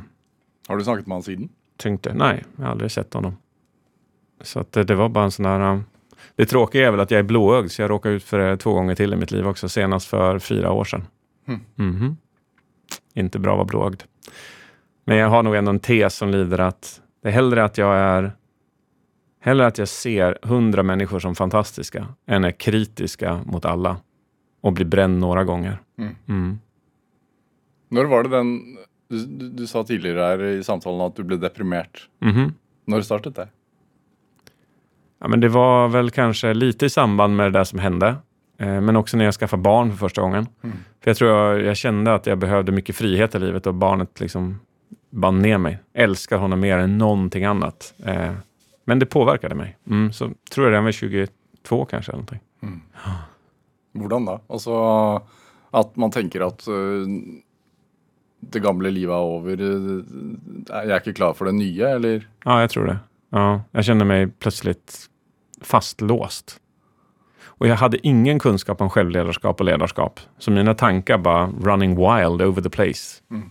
[0.67, 1.49] Har du snakket med han siden?
[1.77, 3.37] tänkte, nej, jag har aldrig sett honom.
[4.41, 5.81] Så att det, det var bara en sån här...
[6.35, 8.73] Det tråkiga är väl att jag är blåögd, så jag råkade ut för det två
[8.73, 11.07] gånger till i mitt liv också, senast för fyra år sedan.
[11.47, 11.61] Hmm.
[11.75, 12.17] Mhm.
[13.13, 14.03] Inte bra att vara blåögd.
[15.05, 17.95] Men jag har nog ändå en tes som lyder att det är hellre att jag
[17.95, 18.31] är
[19.39, 23.97] hellre att jag ser hundra människor som fantastiska än är kritiska mot alla
[24.61, 25.81] och blir bränd några gånger.
[25.97, 26.15] Mm.
[26.27, 26.59] Mm.
[27.89, 28.77] Når var det den
[29.07, 32.07] du, du, du sa tidligere her i samtalen at du ble deprimert.
[32.21, 32.53] Mhm.
[32.85, 33.47] Når startet det?
[35.19, 38.15] Ja, men det var väl kanske lite i samband med det där som hände.
[38.57, 40.47] Eh, men också när jag skaffade barn för första gången.
[40.63, 40.77] Mm.
[41.03, 44.19] För jag tror jag, jag kände att jag behövde mycket frihet i livet och barnet
[44.19, 44.59] liksom
[45.09, 45.79] band ner mig.
[45.93, 47.93] Älskar honom mer än någonting annat.
[48.05, 48.31] Eh,
[48.85, 49.77] men det påverkade mig.
[49.89, 52.11] Mm, så tror jag den var 22 kanske.
[52.11, 52.39] Eller någonting.
[53.93, 54.39] Hvordan da?
[54.49, 54.73] Altså
[55.73, 57.07] at man tenker at øh,
[58.53, 59.55] det gamle livet er over.
[59.59, 60.03] øh,
[60.69, 62.21] Jeg er ikke klar for det nye, eller?
[62.45, 62.99] Ja, jag tror det.
[63.29, 65.09] Ja, jag kände mig plötsligt
[65.61, 66.59] fastlåst.
[67.57, 70.19] Och jag hade ingen kunskap om självledarskap och ledarskap.
[70.37, 73.21] Så mina tankar bara running wild over the place.
[73.31, 73.49] Mm.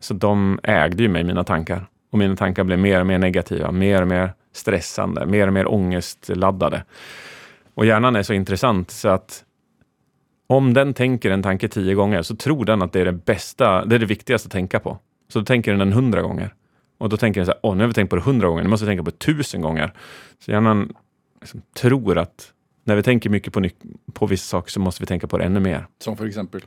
[0.00, 1.86] Så de ägde ju mig, mina tankar.
[2.12, 5.72] Och mina tankar blev mer och mer negativa, mer och mer stressande, mer och mer
[5.72, 6.84] ångestladdade.
[7.74, 9.44] Och hjärnan är så intressant så att
[10.46, 13.84] om den tänker en tanke tio gånger så tror den att det är det bästa,
[13.84, 14.98] det är det viktigaste att tänka på.
[15.28, 16.54] Så då tänker den en hundra gånger.
[16.98, 18.62] Och då tänker den så här, åh nu har vi tänkt på det hundra gånger,
[18.62, 19.92] nu måste vi tänka på det tusen gånger.
[20.38, 20.94] Så hjärnan
[21.40, 22.52] liksom tror att
[22.84, 23.68] när vi tänker mycket på,
[24.12, 25.86] på vissa saker så måste vi tänka på det ännu mer.
[25.98, 26.60] Som for eksempel?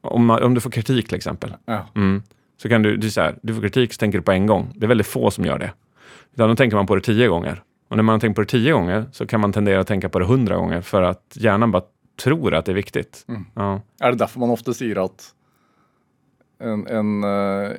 [0.00, 1.86] Om, man, om du får kritik till exempel, Ja.
[1.94, 2.22] mm,
[2.62, 4.72] så kan du, är så här, du får kritik så tänker du på en gång.
[4.74, 5.72] Det är väldigt få som gör det.
[6.34, 7.62] Utan då tänker man på det tio gånger.
[7.88, 10.08] Och när man har tänkt på det tio gånger så kan man tendera att tänka
[10.08, 11.82] på det hundra gånger för att hjärnan bara
[12.22, 13.24] tror att det är viktigt.
[13.28, 13.44] Mm.
[13.54, 13.80] Ja.
[14.00, 15.24] Er det derfor man ofte sier at
[16.60, 17.74] en, en, øh,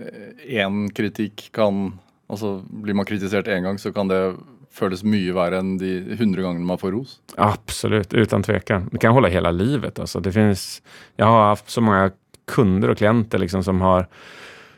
[0.62, 2.00] en kritikk kan
[2.30, 4.20] Altså blir man kritisert én gang, så kan det
[4.70, 7.16] føles mye verre enn de hundre gangene man får ros.
[7.42, 8.90] Absolut, utan tvekan.
[8.92, 10.00] Det kan hålla hela livet.
[10.00, 10.20] Alltså.
[10.20, 10.82] Det finns,
[11.16, 12.12] jag har haft så många
[12.48, 14.08] kunder och klienter liksom som har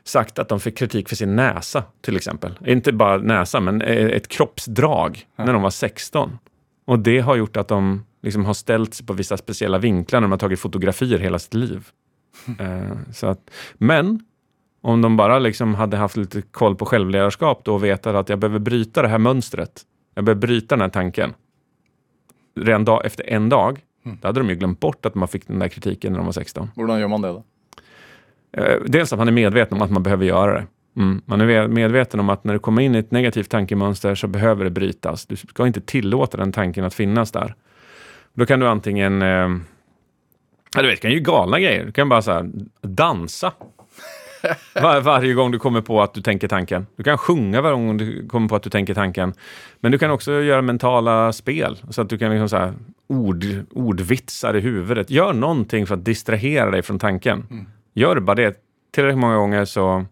[0.03, 2.59] sagt att de fick kritik för sin näsa, till exempel.
[2.65, 6.37] Inte bara näsa, men eh, ett kroppsdrag när de var 16.
[6.85, 10.27] Och det har gjort att de liksom har ställt sig på vissa speciella vinklar när
[10.27, 11.87] de har tagit fotografier hela sitt liv.
[12.59, 14.19] Eh, så att, men
[14.81, 18.39] om de bara liksom hade haft lite koll på självledarskap då och vetat att jag
[18.39, 19.81] behöver bryta det här mönstret.
[20.15, 21.33] Jag behöver bryta den här tanken.
[22.55, 25.59] Redan dag, efter en dag, då hade de ju glömt bort att man fick den
[25.59, 26.71] där kritiken när de var 16.
[26.75, 27.43] Hvordan gjør man det, da?
[28.57, 30.67] Eh, dels att man är medveten om att man behöver göra det.
[30.95, 31.21] Mm.
[31.25, 34.27] Man är ve- medveten om att när du kommer in i ett negativt tankemönster så
[34.27, 35.25] behöver det brytas.
[35.25, 37.55] Du ska inte tillåta den tanken att finnas där.
[38.33, 39.21] Då kan du antingen...
[40.75, 41.85] Ja, du vet, kan ju galna grejer.
[41.85, 42.49] Du kan bara så här,
[42.81, 43.53] dansa.
[44.73, 46.87] Var, varje gång du kommer på att du tänker tanken.
[46.95, 49.33] Du kan sjunga varje gång du kommer på att du tänker tanken.
[49.79, 51.77] Men du kan också göra mentala spel.
[51.89, 52.73] Så att du kan liksom så här,
[53.07, 55.09] ord, ordvitsar i huvudet.
[55.09, 57.67] Gör någonting för att distrahera dig från tanken.
[57.93, 58.57] Gör bara det
[58.91, 60.05] tillräckligt många gånger så,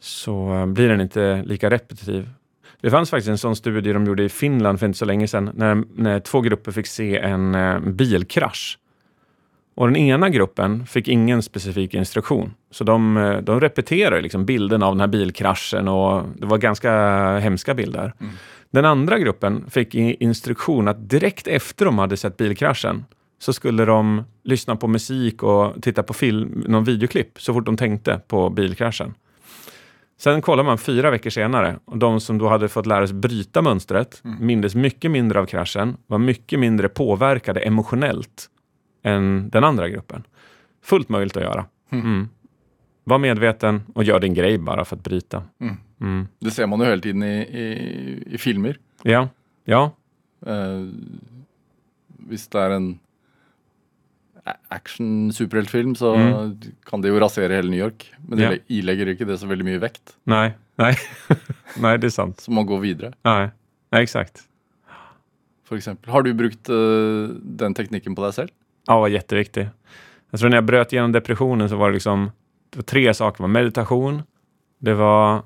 [0.00, 2.28] så blir den inte lika repetitiv.
[2.80, 5.50] Det fanns faktiskt en sån studie de gjorde i Finland för inte så länge sedan,
[5.54, 8.78] när, när två grupper fick se en eh, bilkrasch.
[9.74, 12.54] Och den ena gruppen fick ingen specifik instruktion.
[12.70, 16.92] Så de, eh, de repeterade liksom bilden av den här bilkraschen och det var ganska
[17.38, 18.12] hemska bilder.
[18.70, 23.04] Den andra gruppen fick instruktion att direkt efter de hade sett bilkraschen
[23.38, 27.76] så skulle de lyssna på musik och titta på film, någon videoklipp så fort de
[27.76, 29.14] tänkte på bilkraschen.
[30.20, 33.62] Sen kollar man fyra veckor senare och de som då hade fått lära sig bryta
[33.62, 38.48] mönstret mindes mycket mindre av kraschen, var mycket mindre påverkade emotionellt
[39.02, 40.24] än den andra gruppen.
[40.82, 41.66] Fullt möjligt att göra.
[41.90, 42.28] Mm.
[43.04, 45.42] Var medveten och gör din grej bara för att bryta.
[46.00, 46.28] Mm.
[46.38, 48.78] Det ser man jo hele tiden i, i, i filmer.
[49.02, 49.28] Ja,
[49.64, 49.90] ja,
[50.46, 50.86] Eh,
[52.26, 52.98] hvis det er en
[54.44, 56.10] a- action-superheltfilm, så
[56.84, 58.08] kan det jo rasere hele New York.
[58.26, 58.58] Men det Ja.
[58.66, 60.96] ilegger ikke det så veldig mye vekt, nej, nej,
[61.78, 62.40] nej, det är sant.
[62.40, 63.12] så man går videre.
[63.22, 63.50] Nej,
[63.92, 64.48] nej exakt.
[65.64, 66.10] For eksempel.
[66.10, 68.50] Har du brukt eh, den teknikken på deg selv?
[68.86, 69.68] Ja, jätteviktig.
[70.30, 72.30] Jag tror när jag bröt igenom depressionen så var det liksom
[72.70, 73.36] det var tre saker.
[73.36, 74.22] Det var meditation,
[74.78, 75.42] det var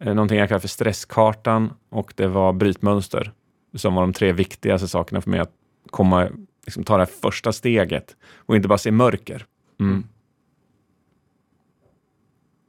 [0.00, 3.32] eh, någonting jag kallar för stresskartan och det var brytmönster
[3.74, 5.52] som var de tre viktigaste sakerna för mig att
[5.90, 6.28] komma,
[6.64, 9.46] liksom, ta det här första steget och inte bara se mörker.
[9.80, 9.92] Mm.
[9.92, 10.04] mm.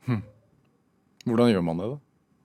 [0.05, 0.21] Hm.
[1.25, 1.99] Hur gör man det, då?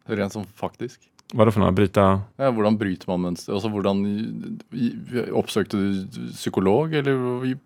[0.05, 1.01] Rent som faktisk.
[1.33, 1.75] Vadå för något?
[1.75, 2.21] Bryta?
[2.37, 3.53] Ja, hvordan bryter man mønster?
[3.57, 7.57] Altså, hvordan i- Oppsøkte du psykolog, eller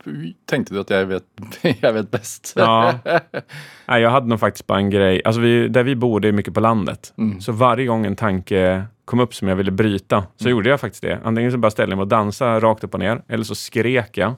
[0.46, 1.24] tenkte du at jeg vet,
[1.82, 2.52] jeg vet best?
[2.56, 2.94] Ja.
[3.88, 5.22] Nej, jag hade nog faktiskt bara en grej.
[5.24, 7.12] Alltså vi, där vi bor, det är mycket på landet.
[7.18, 7.40] Mm.
[7.40, 11.02] Så varje gång en tanke kom upp som jag ville bryta, så gjorde jag faktiskt
[11.02, 11.20] det.
[11.24, 14.16] Antingen så bara ställde jag mig och dansade rakt upp och ner, eller så skrek
[14.18, 14.34] jag.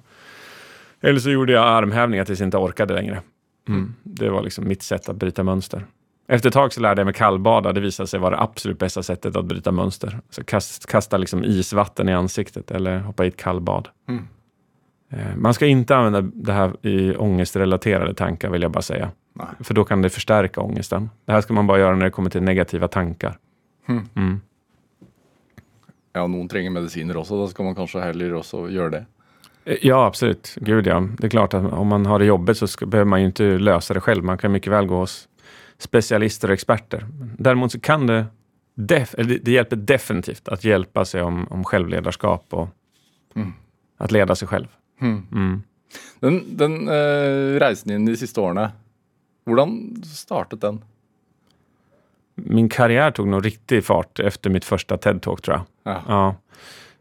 [1.03, 3.23] Eller så gjorde jag armhävningar tills jag inte orkade längre.
[3.69, 3.95] Mm.
[4.03, 5.85] Det var liksom mitt sätt att bryta mönster.
[6.31, 7.73] Efter ett tag så lärde jag mig kallbada.
[7.73, 10.21] Det visade sig vara det absolut bästa sättet att bryta mönster.
[10.31, 13.89] Så kast, kasta liksom isvatten i ansiktet eller hoppa i ett kallbad.
[14.09, 14.29] Mm.
[15.11, 19.11] Eh, Man ska inte använda det här i ångestrelaterade tankar vill jag bara säga.
[19.35, 19.47] Nej.
[19.61, 21.11] För då kan det förstärka ångesten.
[21.25, 23.39] Det här ska man bara göra när det kommer till negativa tankar.
[23.89, 24.09] Mm.
[24.17, 24.41] Mm.
[26.13, 27.37] Ja, noen trenger medisiner også.
[27.43, 29.05] Da skal man kanskje heller også gjøre det.
[29.65, 30.55] Eh, Ja, absolut.
[30.61, 31.01] Gud ja.
[31.19, 33.59] Det är klart att om man har det jobbigt så ska, behöver man ju inte
[33.59, 34.25] lösa det själv.
[34.25, 35.29] Man kan mycket väl gå hos
[35.81, 37.07] specialister och experter.
[37.39, 38.27] Däremot så kan det,
[38.75, 42.69] def, det, det hjälper definitivt att hjälpa sig om, om självledarskap och
[43.35, 43.53] Mm.
[43.99, 44.67] att leda sig själv.
[45.01, 45.27] Hmm.
[45.33, 45.63] Mm.
[46.21, 48.73] Den, den eh, reisen din de siste årene,
[49.47, 50.85] hvordan startet den?
[52.35, 55.65] Min karriär tog nog riktig fart efter mitt första TED-talk tror jag.
[55.95, 56.03] Ja.
[56.09, 56.35] Ja.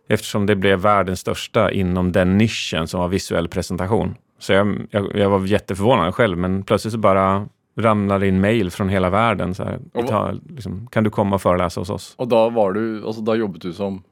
[0.07, 4.15] Eftersom det blev världens största inom den nischen som var visuell presentation.
[4.39, 7.47] Så jag, jag, jag var jätteförvånad själv, men plötsligt så bara
[7.81, 9.55] ramlade in mail från hela världen.
[9.55, 12.13] Så här, Och ta, liksom, kan du komma och föreläsa hos oss?
[12.17, 14.03] Og da var du Altså, da jobbet du som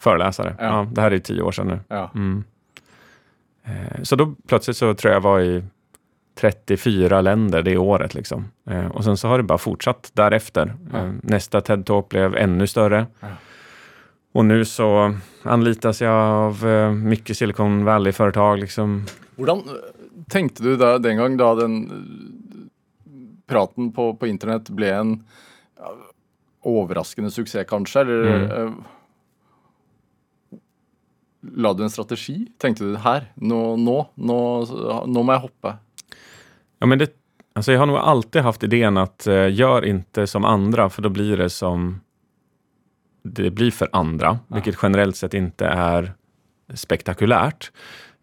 [0.00, 0.56] Föreläsare.
[0.58, 0.64] Ja.
[0.64, 0.86] Ja.
[0.92, 1.80] det här är tio år sedan nu.
[1.88, 2.10] Ja.
[2.14, 2.44] Mm.
[3.64, 5.64] Eh, Så då plötsligt så tror jag var i
[6.40, 8.14] 34 länder det året.
[8.14, 8.44] Liksom.
[8.70, 10.74] Eh, Och sen så har det bara fortsatt därefter.
[10.92, 10.98] Ja.
[10.98, 13.06] Eh, Nästa TED-talk blev ännu större.
[14.32, 18.58] Och nu så anlitas jag av eh, mycket Silicon Valley-företag.
[18.58, 19.04] Liksom.
[19.38, 19.44] Eh,
[20.30, 21.90] tenkte du da, den eh,
[23.46, 25.12] praten på, på internett ble en
[25.78, 25.92] ja,
[26.66, 28.00] overraskende suksess, kanskje?
[28.00, 28.50] Eller Mm.
[28.50, 28.72] eh,
[31.56, 32.46] La du en strategi?
[32.58, 34.38] Tenkte du her, nå, nå, nå,
[35.06, 35.76] nå må jeg hoppe?
[36.80, 37.12] Ja, men det,
[37.54, 41.08] alltså jag har nog alltid haft idén att eh, gör inte som andra, för då
[41.08, 42.00] blir det som
[43.22, 46.12] det blir för andra, vilket generellt sett inte är
[46.74, 47.72] spektakulärt.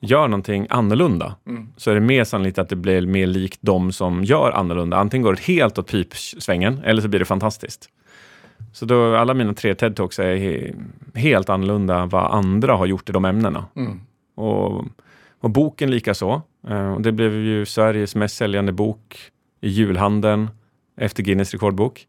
[0.06, 1.68] Gör någonting annorlunda, Mm.
[1.78, 4.98] så är det mer sannolikt att det blir mer likt de som gör annorlunda.
[4.98, 7.90] Antingen går det helt åt pipsvängen, eller så blir det fantastiskt.
[8.74, 10.74] Så då, alla mina tre TED-talks är he,
[11.14, 13.66] helt annorlunda vad andra har gjort i de ämnena.
[13.76, 14.00] Mm.
[14.36, 14.86] Och,
[15.40, 16.42] och boken lika så.
[16.68, 19.18] Eh, det blev ju Sveriges mest säljande bok
[19.62, 20.50] i julhandeln
[20.98, 22.08] efter Guinness rekordbok.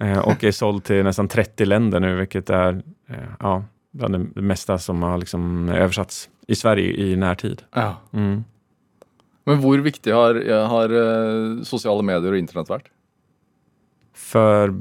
[0.00, 4.40] Eh, och är såld till nästan 30 länder nu, vilket är eh, ja, bland det
[4.42, 7.62] mesta som har liksom översatts i Sverige i närtid.
[7.74, 7.96] Ja.
[8.12, 8.44] Mm.
[9.44, 10.36] Men hvor viktig har,
[10.68, 12.88] har eh, sosiale medier og internett vært?
[14.14, 14.74] För...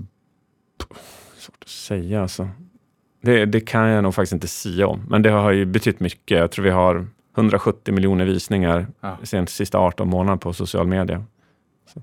[1.37, 2.49] Svårt att säga alltså.
[3.21, 5.01] Det, det kan jag nog faktiskt inte säga om.
[5.09, 6.37] Men det har ju betytt mycket.
[6.37, 7.07] Jag tror vi har
[7.37, 9.17] 170 miljoner visningar Ja.
[9.31, 11.23] de sista 18 månaderna på social media.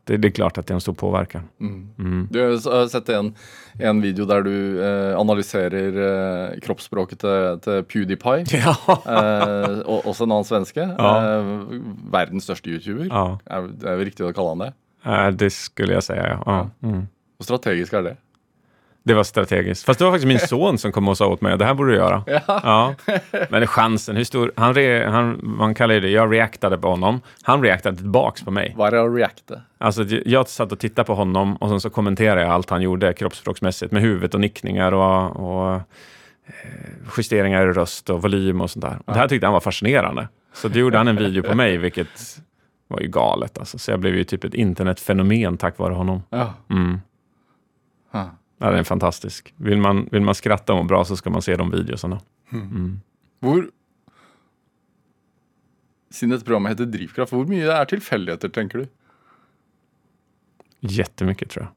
[0.04, 1.42] Det, det är klart att det är en stor påverkan.
[1.60, 2.28] Mm.
[2.30, 3.34] Du har sett en,
[3.78, 8.44] en video där du eh, analyserar eh, kroppsspråket till, till Pewdiepie.
[8.64, 9.02] Ja.
[9.06, 10.94] eh, och också en annan svenske.
[10.98, 11.34] Ja.
[11.38, 11.60] Eh,
[12.12, 13.06] världens största youtuber.
[13.10, 14.72] ja, Är, det är väl riktigt att kalla han det?
[15.04, 16.26] eh, det skulle jag säga.
[16.46, 16.70] Ja.
[16.80, 16.88] Ja.
[16.88, 17.06] Mm.
[17.38, 18.16] Hur strategiskt är det?
[19.06, 19.84] Det var strategiskt.
[19.84, 21.90] Fast det var faktiskt min son som kom och sa åt mig, det här borde
[21.90, 22.24] du göra.
[22.26, 22.40] Ja.
[22.46, 22.94] Ja.
[23.50, 24.52] Men chansen, hur stor?
[24.56, 27.20] Han, re, han, man kallar ju det, jag reactade på honom.
[27.42, 28.74] Han reactade tillbaks på mig.
[28.76, 29.60] Vad är att reacta?
[29.78, 33.12] Alltså, jag satt och tittade på honom och sen så kommenterade jag allt han gjorde
[33.12, 35.82] kroppsspråksmässigt med huvudet och nickningar och, och eh,
[37.16, 38.98] justeringar i röst och volym och sånt där.
[39.04, 40.28] Och det här tyckte han var fascinerande.
[40.52, 42.38] Så då gjorde han en video på mig, vilket
[42.88, 43.58] var ju galet.
[43.58, 43.78] Alltså.
[43.78, 46.22] Så jag blev ju typ ett internetfenomen tack vare honom.
[46.30, 46.54] Ja.
[46.70, 47.00] Mm.
[48.12, 48.30] Ja.
[48.58, 49.54] Ja, den är fantastisk.
[49.56, 52.20] Vill man, vill man skratta och må bra så ska man se de videosarna.
[53.40, 53.70] Hvor
[56.10, 58.86] Siden dette programmet heter Drivkraft, hvor mye er tilfeldigheter, tenker du?
[60.80, 61.72] Jättemycket tror jag.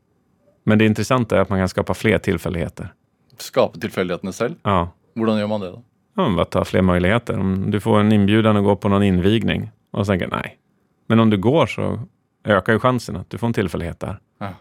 [0.64, 2.94] Men det intressanta är att man kan skapa fler tillfälligheter.
[3.38, 4.56] Skape tilfeldighetene selv?
[4.64, 5.82] Ja, Hvordan gjør man det, da?
[6.16, 7.40] ja bara ta fler möjligheter.
[7.40, 10.58] Om du får en inbjudan att gå på någon invigning och tänker nej.
[11.08, 12.00] Men om du går så
[12.44, 14.20] ökar ju chansen att du får en tillfällighet där.
[14.38, 14.54] Ja.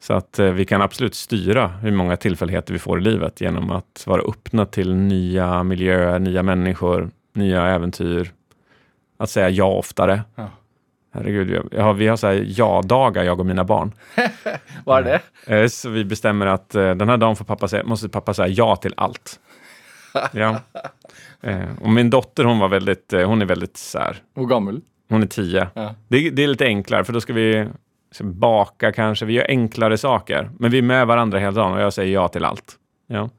[0.00, 3.70] Så att eh, vi kan absolut styra hur många tillfälligheter vi får i livet genom
[3.70, 8.32] att vara öppna till nya miljöer, nya människor, nya äventyr.
[9.18, 10.22] Att säga ja oftare.
[10.34, 10.50] Ja.
[11.14, 13.92] Herregud, jag- har, vi har så här ja-dagar, jag och mina barn.
[14.86, 15.20] Hva er det?
[15.62, 18.48] Eh, Så vi bestämmer att eh, den här dagen får pappa säga, måste pappa säga
[18.48, 19.40] ja till allt.
[20.32, 20.56] Ja.
[21.40, 24.80] Eh, Och min dotter hon var väldigt, eh, hon är väldigt så här, Hvor gammel?
[25.08, 25.68] hon är tio.
[25.74, 25.94] Ja.
[26.08, 27.68] Det, det är lite enklare för då ska vi
[28.10, 30.50] så, baka kanske, vi gör enklare saker.
[30.58, 32.76] Men vi är med varandra hela dagen och jag säger ja till allt.
[33.06, 33.30] Ja.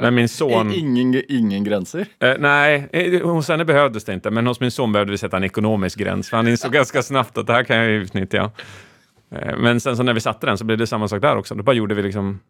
[0.00, 0.72] Men min son...
[0.72, 2.06] Ingen, ingen gränser?
[2.18, 5.36] Eh, nej, eh, hos henne behövdes det inte, men hos min son behövde vi sätta
[5.36, 8.50] en ekonomisk gräns, för han insåg ganska snabbt att det här kan jag utnyttja.
[9.30, 11.54] Eh, men sen så när vi satte den så blev det samma sak där också.
[11.54, 12.40] Då bara gjorde vi liksom...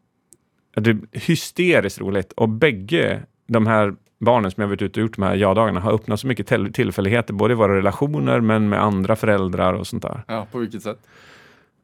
[0.75, 2.33] Det är hysteriskt roligt.
[2.33, 3.95] Och bägge de här
[4.27, 6.73] barnen som jag varit ute och gjort de här ja-dagarna har öppnat så mycket till-
[6.73, 10.23] tillfälligheter, både i våra relationer men med andra föräldrar och sånt där.
[10.29, 10.99] Ja, på vilket sätt?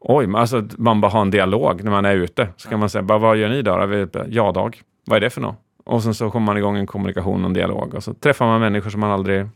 [0.01, 2.49] Oj, alltså man bara har en dialog när man är ute.
[2.57, 4.07] Så kan man säga, bara, vad gör ni då?
[4.29, 4.81] Ja-dag.
[5.07, 5.57] Vad är det för något?
[5.85, 7.95] Och sen så kommer man igång en kommunikation och en dialog.
[7.95, 9.49] Och så träffar man människor som man aldrig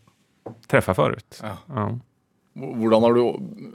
[0.71, 1.41] träffat förut.
[1.43, 1.57] Ja.
[1.75, 1.99] Ja.
[2.77, 3.23] Hvordan har du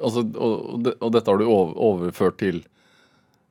[0.03, 2.63] altså, og, og, det, og dette har du ov- overført til,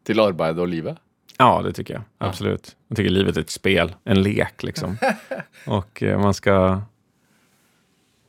[0.06, 0.98] til arbeidet og livet?
[1.40, 2.02] Ja, det tycker jag.
[2.18, 2.76] Absolut.
[2.88, 4.96] Jag tycker livet är ett spel, en lek liksom.
[5.66, 6.80] och eh, man ska...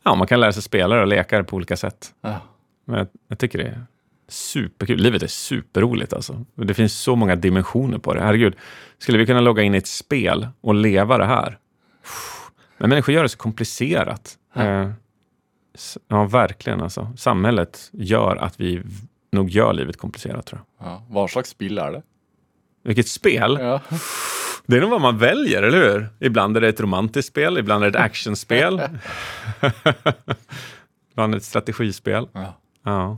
[0.03, 2.13] Ja, man kan lära sig spela och leka på olika sätt.
[2.21, 2.41] Ja.
[2.85, 3.83] Men jag, jag tycker det är
[4.27, 4.99] superkul.
[4.99, 6.45] Livet är superroligt alltså.
[6.55, 8.21] Det finns så många dimensioner på det.
[8.21, 8.55] Herregud,
[8.97, 11.57] skulle vi kunna logga in i ett spel och leva det här?
[12.77, 14.37] Men människor gör det så komplicerat.
[14.55, 14.91] Eh,
[15.75, 17.13] s- Ja, verkligen alltså.
[17.17, 18.81] Samhället gör att vi
[19.31, 20.87] nog gör livet komplicerat tror jag.
[20.87, 21.03] Ja.
[21.09, 22.01] Hva slags spill er det?
[22.83, 23.57] Vilket spel?
[23.59, 23.81] Ja.
[24.65, 26.09] Det är nog vad man väljer, eller hur?
[26.19, 28.73] Ibland är det ett romantiskt spel, ibland är det ett actionspel.
[31.11, 32.27] ibland är det ett strategispel.
[32.33, 32.53] Ja.
[32.83, 33.17] Ja.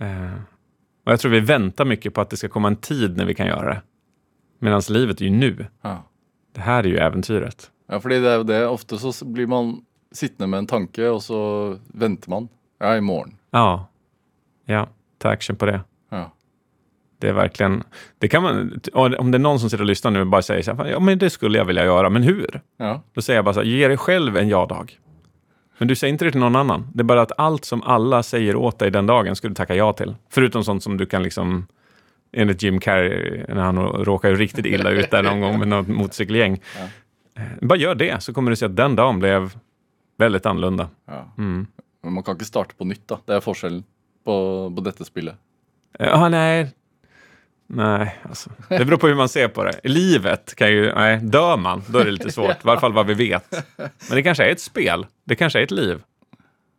[0.00, 0.34] Eh.
[1.04, 3.34] Och jag tror vi väntar mycket på att det ska komma en tid när vi
[3.34, 3.82] kan göra det.
[4.58, 5.66] Medan livet är ju nu.
[5.82, 6.04] Ja.
[6.54, 7.70] Det här är ju äventyret.
[7.88, 8.66] ja, fordi det jo det.
[8.66, 12.48] Ofte så blir man sittende med en tanke, og så venter man.
[12.78, 13.36] Ja, i morgen.
[13.50, 13.88] Ja.
[14.64, 14.88] Ja,
[15.18, 15.80] ta action på det.
[17.20, 17.26] Ja.
[17.26, 17.82] Det är verkligen...
[18.18, 18.80] Det kan man,
[19.18, 21.00] om det är någon som sitter och lyssnar nu och bara säger så här, ja
[21.00, 22.60] men det skulle jag vilja göra, men hur?
[22.76, 23.02] Ja.
[23.14, 24.98] Då säger jag bara så här, ge dig själv en ja-dag.
[25.78, 26.88] Men du säger inte det till någon annan.
[26.94, 29.74] Det är bara att allt som alla säger åt dig den dagen ska du tacka
[29.74, 30.14] ja till.
[30.30, 31.66] Förutom sånt som du kan liksom,
[32.32, 35.88] enligt Jim Carrey, när han råkar ju riktigt illa ut där någon gång med något
[35.88, 36.60] motorcykelgäng.
[37.36, 39.50] Eh, Bara gör det, så kommer du se att den dagen blev
[40.18, 40.88] väldigt annorlunda.
[41.06, 41.32] ja.
[41.38, 41.66] Mm.
[42.02, 43.18] Men man kan ikke starte på nytt, da.
[43.26, 43.82] Det er forskjellen
[44.24, 44.34] på,
[44.76, 45.34] på dette spillet.
[45.98, 46.70] Ja, nej.
[47.70, 48.50] Nej, alltså.
[48.68, 49.80] Det beror på hur man ser på det.
[49.84, 52.50] I livet kan ju, nej, dör man, då är det lite svårt.
[52.64, 53.64] I varje fall vad vi vet.
[53.76, 55.06] Men det kanske är ett spel.
[55.24, 56.02] Det kanske är ett liv.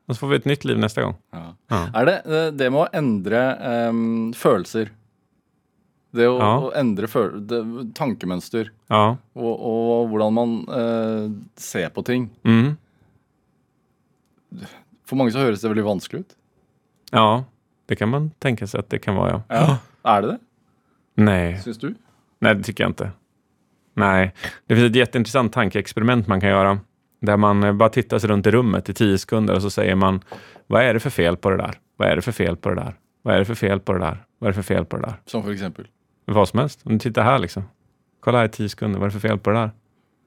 [0.07, 1.15] Och så får vi ett nytt liv nästa gång.
[1.31, 1.55] Ja.
[1.93, 2.05] Ja.
[2.05, 4.89] Det eh, det med å endre em, følelser?
[6.11, 6.57] Det å, Ja.
[6.59, 7.59] å endre føl det,
[7.95, 9.17] tankemønster Ja.
[9.37, 12.29] og, og hvordan man eh, ser på ting.
[12.43, 12.77] Mm.
[15.05, 16.35] For mange så høres det veldig vanskelig ut.
[17.11, 17.43] Ja,
[17.85, 19.41] det kan man tänka sig att det kan vara, ja.
[19.49, 19.77] Ja.
[20.17, 20.39] Er det det,
[21.20, 21.95] Nej, syns du?
[22.39, 23.11] nej det tycker jag inte.
[23.93, 24.34] Nej,
[24.67, 26.80] det finns ett jätteintressant tankeexperiment man kan göra.
[27.22, 29.95] Där man eh, bara tittar sig runt i rummet i tio sekunder och så säger
[29.95, 30.22] man,
[30.67, 31.80] vad är det för fel på det där?
[31.97, 32.93] Vad är det för fel på det där?
[33.22, 34.24] Vad är det för fel på det där?
[34.39, 35.15] Vad är det för fel på det där?
[35.26, 35.88] Som for eksempel.
[36.26, 36.82] Vad som helst.
[36.84, 37.63] Om du tittar här liksom.
[38.20, 39.72] Kolla här i tio sekunder, vad är det för fel på det där?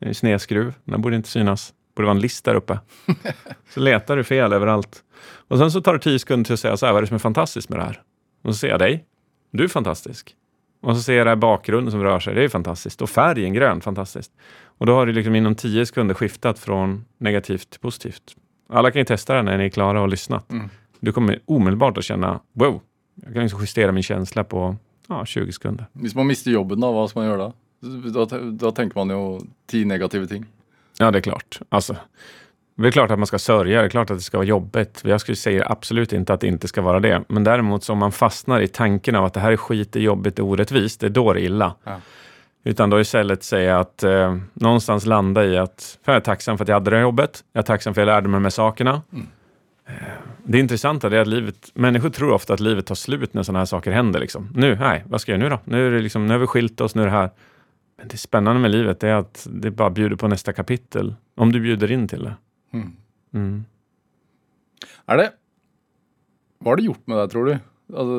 [0.00, 1.74] Det är en snedskruv, den borde inte synas.
[1.96, 2.78] borde vara en list där uppe.
[3.74, 5.04] så letar du fel överallt.
[5.48, 7.06] Och sen så tar det tio sekunder till att säga så här, vad är det
[7.06, 8.02] som är fantastiskt med det här?
[8.42, 9.04] Och så ser jag dig,
[9.50, 10.36] du är fantastisk.
[10.82, 13.02] Och så ser jag det här bakgrunden som rör sig, det är fantastiskt.
[13.02, 14.32] Och färgen grön, fantastiskt.
[14.64, 18.36] Och då har det liksom inom tio sekunder skiftat från negativt till positivt.
[18.68, 20.50] Alla kan ju testa det när ni är klara och har lyssnat.
[20.50, 20.68] Mm.
[21.00, 22.80] Du kommer omedelbart att känna, wow,
[23.14, 24.76] jag kan liksom justera min känsla på
[25.08, 25.86] ja, 20 sekunder.
[25.92, 27.52] Hvis man mister jobben, da, hva skal man gjøre da?
[28.14, 30.46] Da, da tenker man jo ti negative ting.
[30.98, 31.60] Ja, det är klart.
[31.68, 31.96] Alltså,
[32.74, 35.02] det är klart att man ska sörja, det är klart att det ska vara jobbigt.
[35.04, 37.24] Jag skulle säga absolut inte att det inte ska vara det.
[37.28, 39.98] Men däremot så om man fastnar i tanken av att det här är skit, det
[39.98, 41.74] är jobbigt, det är orättvist, det är då det är illa.
[41.84, 42.00] Ja.
[42.64, 46.68] Utan då istället säga att eh, någonstans landa i att jag är tacksam för att
[46.68, 47.44] jag hade det här jobbet.
[47.52, 49.02] Jag är tacksam för att jag lärde mig de här sakerna.
[49.86, 49.94] Eh,
[50.44, 53.66] det intressanta är att livet, människor tror ofta att livet tar slut när sådana här
[53.66, 54.20] saker händer.
[54.20, 54.48] Liksom.
[54.54, 55.76] Nu, nej, vad ska jag göra nu då?
[55.76, 57.30] Nu, är det liksom, nu har vi skilt oss, nu är det här.
[57.98, 61.14] Men det spännande med livet är att det bara bjuder på nästa kapitel.
[61.36, 62.34] Om du bjuder in till det.
[62.72, 62.92] Mm.
[63.34, 63.64] Mm.
[65.08, 65.28] Er det
[66.62, 67.52] Hva har det gjort med deg, tror du?
[67.92, 68.16] Altså,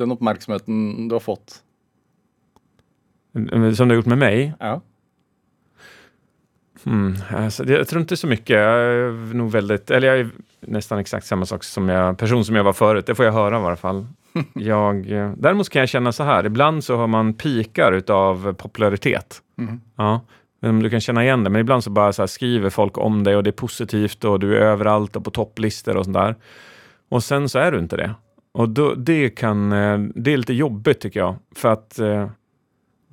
[0.00, 1.60] den oppmerksomheten du har fått.
[3.34, 4.54] Som det har gjort med mig?
[4.60, 4.80] Ja.
[6.86, 8.50] Mm, alltså, jag tror inte så mycket.
[8.50, 10.30] Jag är nog väldigt, eller jag är
[10.60, 13.06] nästan exakt samma sak som jag, person som jag var förut.
[13.06, 14.06] Det får jag höra i varje fall.
[14.54, 19.42] Jag, eh, däremot kan jag känna så här, ibland så har man pikar utav popularitet.
[19.56, 19.80] Mhm.
[19.96, 20.20] Ja,
[20.70, 21.50] om du kan känna igen det.
[21.50, 24.56] Men ibland så bara så skriver folk om dig och det är positivt och du
[24.56, 26.36] är överallt och på topplistor och sånt där.
[27.08, 28.14] Och sen så är du inte det.
[28.54, 31.36] Och då, det, kan, eh, det är lite jobbigt tycker jag.
[31.54, 32.28] För att eh,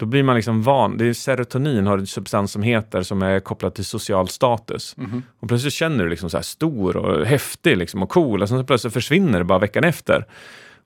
[0.01, 0.97] då blir man liksom van.
[0.97, 4.97] Det är serotonin har en substans som heter som är kopplad till social status.
[4.97, 5.23] Mhm.
[5.39, 8.63] Och plötsligt känner du liksom så stor och häftig liksom och cool och sen så
[8.63, 10.25] plötsligt försvinner det bara veckan efter.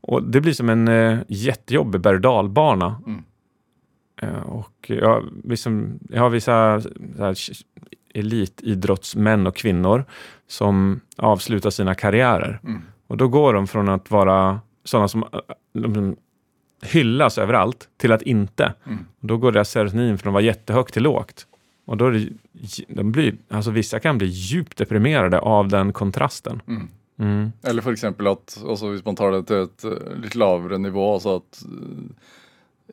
[0.02, 3.02] Och det blir som en eh, jättejobbig berg och dalbana.
[3.06, 3.24] Mm.
[4.22, 6.82] Eh, och jag, liksom, jag har vissa
[7.18, 7.36] här,
[8.14, 10.06] elitidrottsmän och kvinnor
[10.48, 12.60] som avslutar sina karriärer.
[12.64, 12.82] Mm.
[13.08, 15.40] Och då går de från att vara sådana som eh,
[15.82, 16.16] de
[16.82, 18.74] hyllas överallt till att inte.
[18.86, 19.06] Mm.
[19.20, 21.48] Och då går deras serotonin från att vara jättehögt till lågt.
[21.86, 22.30] Och då det,
[22.88, 26.62] de blir, alltså vissa kan bli djupt deprimerade av den kontrasten.
[26.68, 26.88] Mm.
[27.20, 27.52] Mm.
[27.64, 31.14] Eller for eksempel at altså hvis man tar det til et eh, litt lavere nivå,
[31.16, 31.62] altså at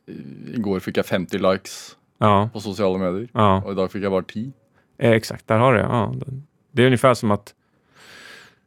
[0.07, 3.61] eh, i går fikk jeg 50 likes Ja, på sosiale medier, ja.
[3.65, 4.51] og i dag fikk jeg bare 10.
[4.97, 5.85] Eh, Exakt, där har du det.
[5.85, 6.13] Ja.
[6.71, 7.53] Det är ungefär som att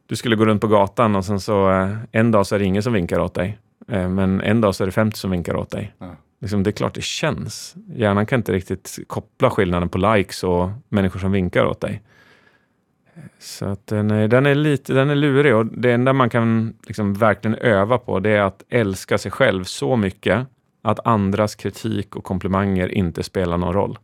[0.07, 2.65] du skulle gå runt på gatan och sen så eh, en dag så är det
[2.65, 3.59] ingen som vinkar åt dig.
[3.89, 5.95] Eh, men en dag så är det 50 som vinkar åt dig.
[5.99, 6.17] Ja.
[6.41, 7.75] Liksom, det är klart det känns.
[7.89, 12.03] Hjärnan kan inte riktigt koppla skillnaden på likes och människor som vinkar åt dig.
[13.39, 16.75] Så att den, är, den, är lite, den är lurig och det enda man kan
[16.87, 20.47] liksom verkligen öva på det är att älska sig själv så mycket
[20.87, 23.99] att andras kritik och komplimanger inte spelar någon roll.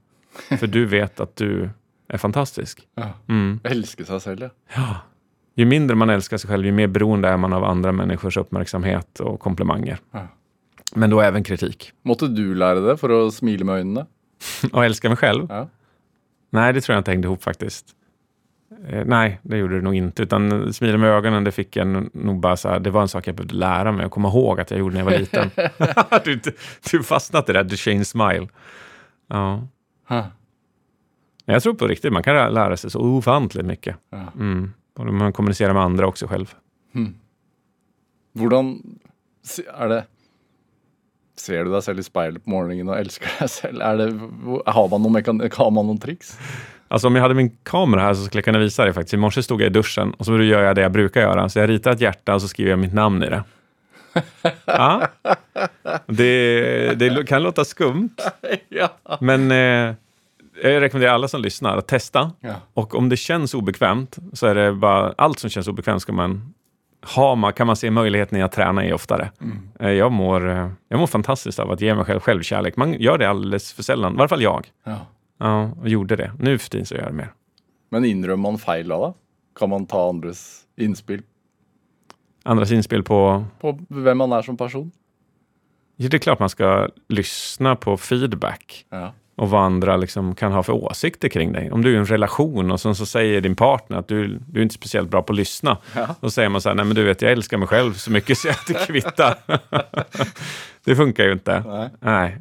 [0.58, 1.70] För du vet att du
[2.08, 2.88] är fantastisk.
[3.28, 3.60] Mm.
[3.64, 4.50] Elske seg selv, ja.
[4.74, 4.96] Ja.
[5.54, 9.20] Ju mindre man älskar sig själv, ju mer beroende är man av andra människors uppmärksamhet
[9.20, 9.98] och komplimanger.
[10.10, 10.26] Ja.
[10.94, 11.92] Men då även kritik.
[12.02, 14.06] Måtte du lære det for å smile med øynene?
[14.72, 15.46] Och älska mig själv?
[15.48, 15.68] Ja.
[16.50, 17.96] Nej, det tror jag inte hängde ihop faktiskt.
[18.88, 20.22] Eh, nej, det gjorde det nog inte.
[20.22, 23.26] Utan smila med ögonen, det fick jag nog bara så här, det var en sak
[23.26, 25.50] jag behövde lära mig och komma ihåg att jag gjorde när jag var liten.
[26.24, 26.40] du,
[26.90, 28.48] du, fastnat i det där Duchenne smile.
[29.26, 29.66] Ja.
[30.08, 30.26] Huh.
[31.44, 33.96] Jag tror på riktigt, man kan lära sig så ofantligt mycket.
[34.10, 34.32] Ja.
[34.34, 34.72] Mm.
[34.94, 36.54] Och man kommunicerar med andra också själv.
[38.32, 38.98] Hvordan
[39.42, 40.04] se- er det
[41.36, 43.80] Ser du deg selv i speilet på morgenen og elsker deg selv?
[43.82, 44.08] Er det,
[44.68, 46.36] har, man mekan har man noen triks?
[46.92, 49.14] Alltså om jag hade min kamera här så skulle jag kunna visa dig faktiskt.
[49.14, 51.48] I morse stod jag i duschen och så gör jag det jag brukar göra.
[51.48, 53.44] Så jag ritar ett hjärta och så skriver jag mitt namn i det.
[54.64, 55.08] Ja.
[56.06, 58.10] Det, det kan låta skumt,
[58.68, 58.88] ja.
[59.20, 59.94] men eh,
[60.62, 62.30] jag rekommenderar alla som lyssnar att testa.
[62.40, 62.54] ja.
[62.74, 66.54] Och om det känns obekvämt så är det bara allt som känns obekvämt ska man
[67.14, 69.30] ha, man, kan man se möjligheten i att träna i oftare.
[69.80, 72.76] Eh, Jag, mår, eh, jag mår fantastiskt av att ge mig själv självkärlek.
[72.76, 74.66] Man gör det alldeles för sällan, i varje fall jag.
[74.84, 75.06] ja.
[75.42, 76.32] Ja, och gjorde det.
[76.38, 77.32] Nu för tiden så gör jag det mer.
[77.90, 78.98] Men innrømmer man feil da?
[78.98, 79.14] da?
[79.58, 81.22] Kan man ta andres innspill
[82.44, 83.44] Andras inspel på...
[83.60, 84.90] på hvem man er som person?
[85.96, 89.12] Ja, det är klart man ska lyssna på feedback Ja.
[89.36, 91.70] och vad andra liksom kan ha för åsikter kring dig.
[91.70, 94.58] Om du är i en relation och sen så säger din partner att du, du
[94.60, 95.78] är inte speciellt bra på att lyssna.
[95.94, 96.14] Ja.
[96.20, 98.38] Då säger man så här, nej men du vet jag älskar mig själv så mycket
[98.38, 99.34] så att det kvittar.
[100.84, 101.60] det funkar ju inte.
[101.66, 101.90] Nej.
[102.00, 102.38] Nej.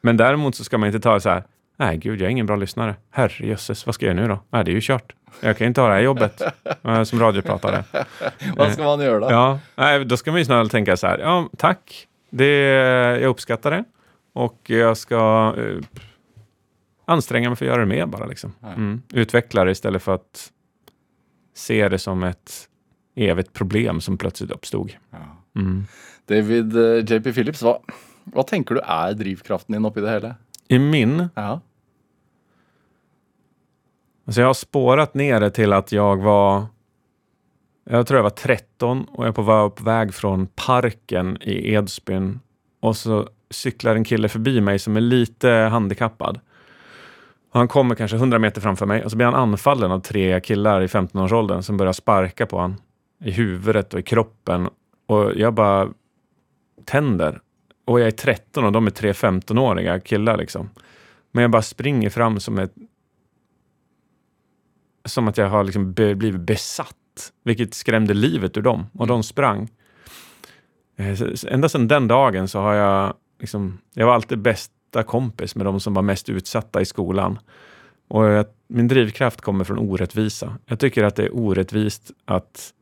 [0.00, 1.42] Men däremot så ska man inte ta det så här,
[1.78, 2.96] nej gud jag är ingen bra lyssnare.
[3.10, 4.40] Herrejösses, vad ska jag göra nu då?
[4.50, 5.14] Nej det är ju kört.
[5.40, 6.42] Jag kan inte ha det här jobbet
[6.84, 7.84] eh, som radiopratare.
[8.56, 9.30] Hva skal man gjøre da?
[9.30, 12.46] Ja, nej, då ska man ju snarare tänka så här, ja tack, det,
[13.20, 13.84] jag uppskattar det
[14.32, 15.84] och jag ska eh,
[17.04, 18.26] anstränga mig för att göra det mer bara.
[18.26, 18.52] Liksom.
[18.62, 19.02] Mm.
[19.12, 20.52] Utveckla det istället för att
[21.54, 22.68] se det som ett
[23.16, 24.92] evigt problem som plötsligt uppstod.
[25.56, 25.84] Mm.
[26.26, 27.78] David eh, JP Phillips, vad,
[28.24, 30.34] vad tänker du är drivkraften din uppe i det hela?
[30.68, 31.60] I min, Ja
[34.28, 36.66] alltså jag har spårat ner det till att jag var,
[37.90, 42.40] jag tror jag var 13 och jag var på väg från parken i Edsbyn
[42.80, 46.40] och så cyklar en kille förbi mig som är lite handikappad.
[47.52, 50.40] Och han kommer kanske 100 meter framför mig och så blir han anfallen av tre
[50.40, 52.76] killar i 15-årsåldern som börjar sparka på honom
[53.24, 54.68] i huvudet och i kroppen.
[55.06, 55.88] Och jag bara
[56.84, 57.40] tänder.
[57.84, 60.70] Och jag är 13 och de är tre 15-åriga killar liksom.
[61.32, 62.74] Men jag bara springer fram som ett...
[65.08, 67.32] Som att jag har liksom be, blivit besatt.
[67.44, 68.86] Vilket skrämde livet ur dem.
[68.92, 69.68] Och de sprang.
[70.96, 73.78] Eh, Ända sedan den dagen så har jag liksom...
[73.94, 77.38] Jag var alltid bästa kompis med de som var mest utsatta i skolan.
[78.08, 80.58] Och jag, min drivkraft kommer från orättvisa.
[80.66, 82.74] Jag tycker att det är orättvist att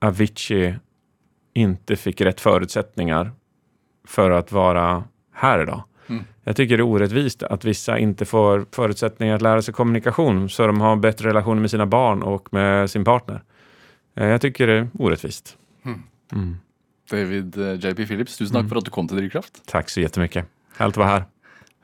[0.00, 0.78] Avicii
[1.54, 3.32] inte fick rätt förutsättningar
[4.04, 5.82] för att vara här idag.
[6.44, 10.66] Jag tycker det är orättvist att vissa inte får förutsättningar att lära sig kommunikation så
[10.66, 13.42] de har bättre relationer med sina barn och med sin partner.
[14.16, 15.56] Eh, Jag tycker det är orättvist.
[17.10, 19.62] David eh, JP Phillips, tusen tack för att du kom till Drivkraft.
[19.66, 20.46] Tack så jättemycket.
[20.76, 21.24] Härligt att vara här.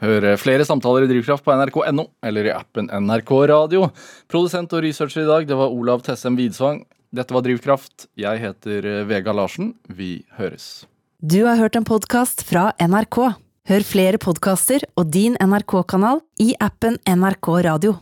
[0.00, 3.90] Hør eh, flere samtaler i Drivkraft på nrk.no eller i appen NRK Radio.
[4.30, 6.84] Produsent og researcher i dag, det var Olav Tessem Widsvang.
[7.10, 8.06] Dette var Drivkraft.
[8.16, 9.74] Jeg heter Vega Larsen.
[9.88, 10.86] Vi høres.
[11.22, 13.32] Du har hørt en podkast fra NRK.
[13.68, 17.98] Hør flere podkaster og din NRK-kanal i appen NRK Radio.